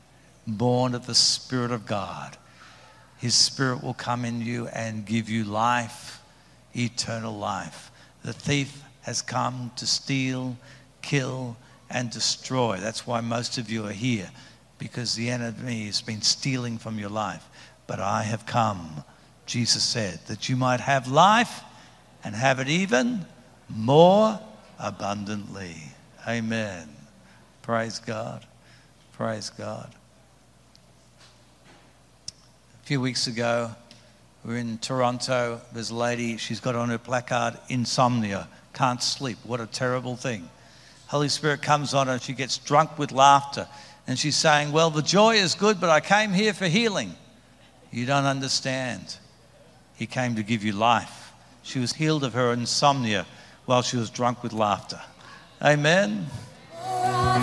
born 0.47 0.95
of 0.95 1.05
the 1.05 1.15
Spirit 1.15 1.71
of 1.71 1.85
God. 1.85 2.37
His 3.17 3.35
Spirit 3.35 3.83
will 3.83 3.93
come 3.93 4.25
in 4.25 4.41
you 4.41 4.67
and 4.67 5.05
give 5.05 5.29
you 5.29 5.43
life, 5.45 6.21
eternal 6.75 7.33
life. 7.33 7.91
The 8.23 8.33
thief 8.33 8.83
has 9.01 9.21
come 9.21 9.71
to 9.77 9.85
steal, 9.85 10.57
kill, 11.01 11.55
and 11.89 12.09
destroy. 12.09 12.77
That's 12.77 13.07
why 13.07 13.21
most 13.21 13.57
of 13.57 13.69
you 13.69 13.85
are 13.85 13.91
here, 13.91 14.29
because 14.77 15.15
the 15.15 15.29
enemy 15.29 15.85
has 15.85 16.01
been 16.01 16.21
stealing 16.21 16.77
from 16.77 16.99
your 16.99 17.09
life. 17.09 17.47
But 17.87 17.99
I 17.99 18.23
have 18.23 18.45
come, 18.45 19.03
Jesus 19.45 19.83
said, 19.83 20.19
that 20.27 20.49
you 20.49 20.55
might 20.55 20.79
have 20.79 21.07
life 21.07 21.61
and 22.23 22.35
have 22.35 22.59
it 22.59 22.67
even 22.67 23.25
more 23.69 24.39
abundantly. 24.79 25.75
Amen. 26.27 26.89
Praise 27.61 27.99
God. 27.99 28.45
Praise 29.13 29.49
God. 29.49 29.93
A 32.83 32.85
few 32.85 32.99
weeks 32.99 33.27
ago, 33.27 33.71
we 34.43 34.55
are 34.55 34.57
in 34.57 34.77
Toronto. 34.77 35.61
There's 35.71 35.89
a 35.89 35.95
lady, 35.95 36.35
she's 36.35 36.59
got 36.59 36.75
on 36.75 36.89
her 36.89 36.97
placard, 36.97 37.57
insomnia, 37.69 38.49
can't 38.73 39.01
sleep. 39.01 39.37
What 39.45 39.61
a 39.61 39.67
terrible 39.67 40.17
thing. 40.17 40.49
Holy 41.07 41.29
Spirit 41.29 41.61
comes 41.61 41.93
on 41.93 42.07
her 42.07 42.13
and 42.13 42.21
she 42.21 42.33
gets 42.33 42.57
drunk 42.57 42.99
with 42.99 43.13
laughter. 43.13 43.69
And 44.05 44.19
she's 44.19 44.35
saying, 44.35 44.73
Well, 44.73 44.89
the 44.89 45.01
joy 45.01 45.35
is 45.35 45.55
good, 45.55 45.79
but 45.79 45.89
I 45.89 46.01
came 46.01 46.33
here 46.33 46.51
for 46.51 46.67
healing. 46.67 47.15
You 47.89 48.05
don't 48.05 48.25
understand. 48.25 49.15
He 49.95 50.05
came 50.05 50.35
to 50.35 50.43
give 50.43 50.65
you 50.65 50.73
life. 50.73 51.31
She 51.61 51.79
was 51.79 51.93
healed 51.93 52.25
of 52.25 52.33
her 52.33 52.51
insomnia 52.51 53.25
while 53.63 53.81
she 53.81 53.95
was 53.95 54.09
drunk 54.09 54.43
with 54.43 54.51
laughter. 54.51 54.99
Amen. 55.61 56.25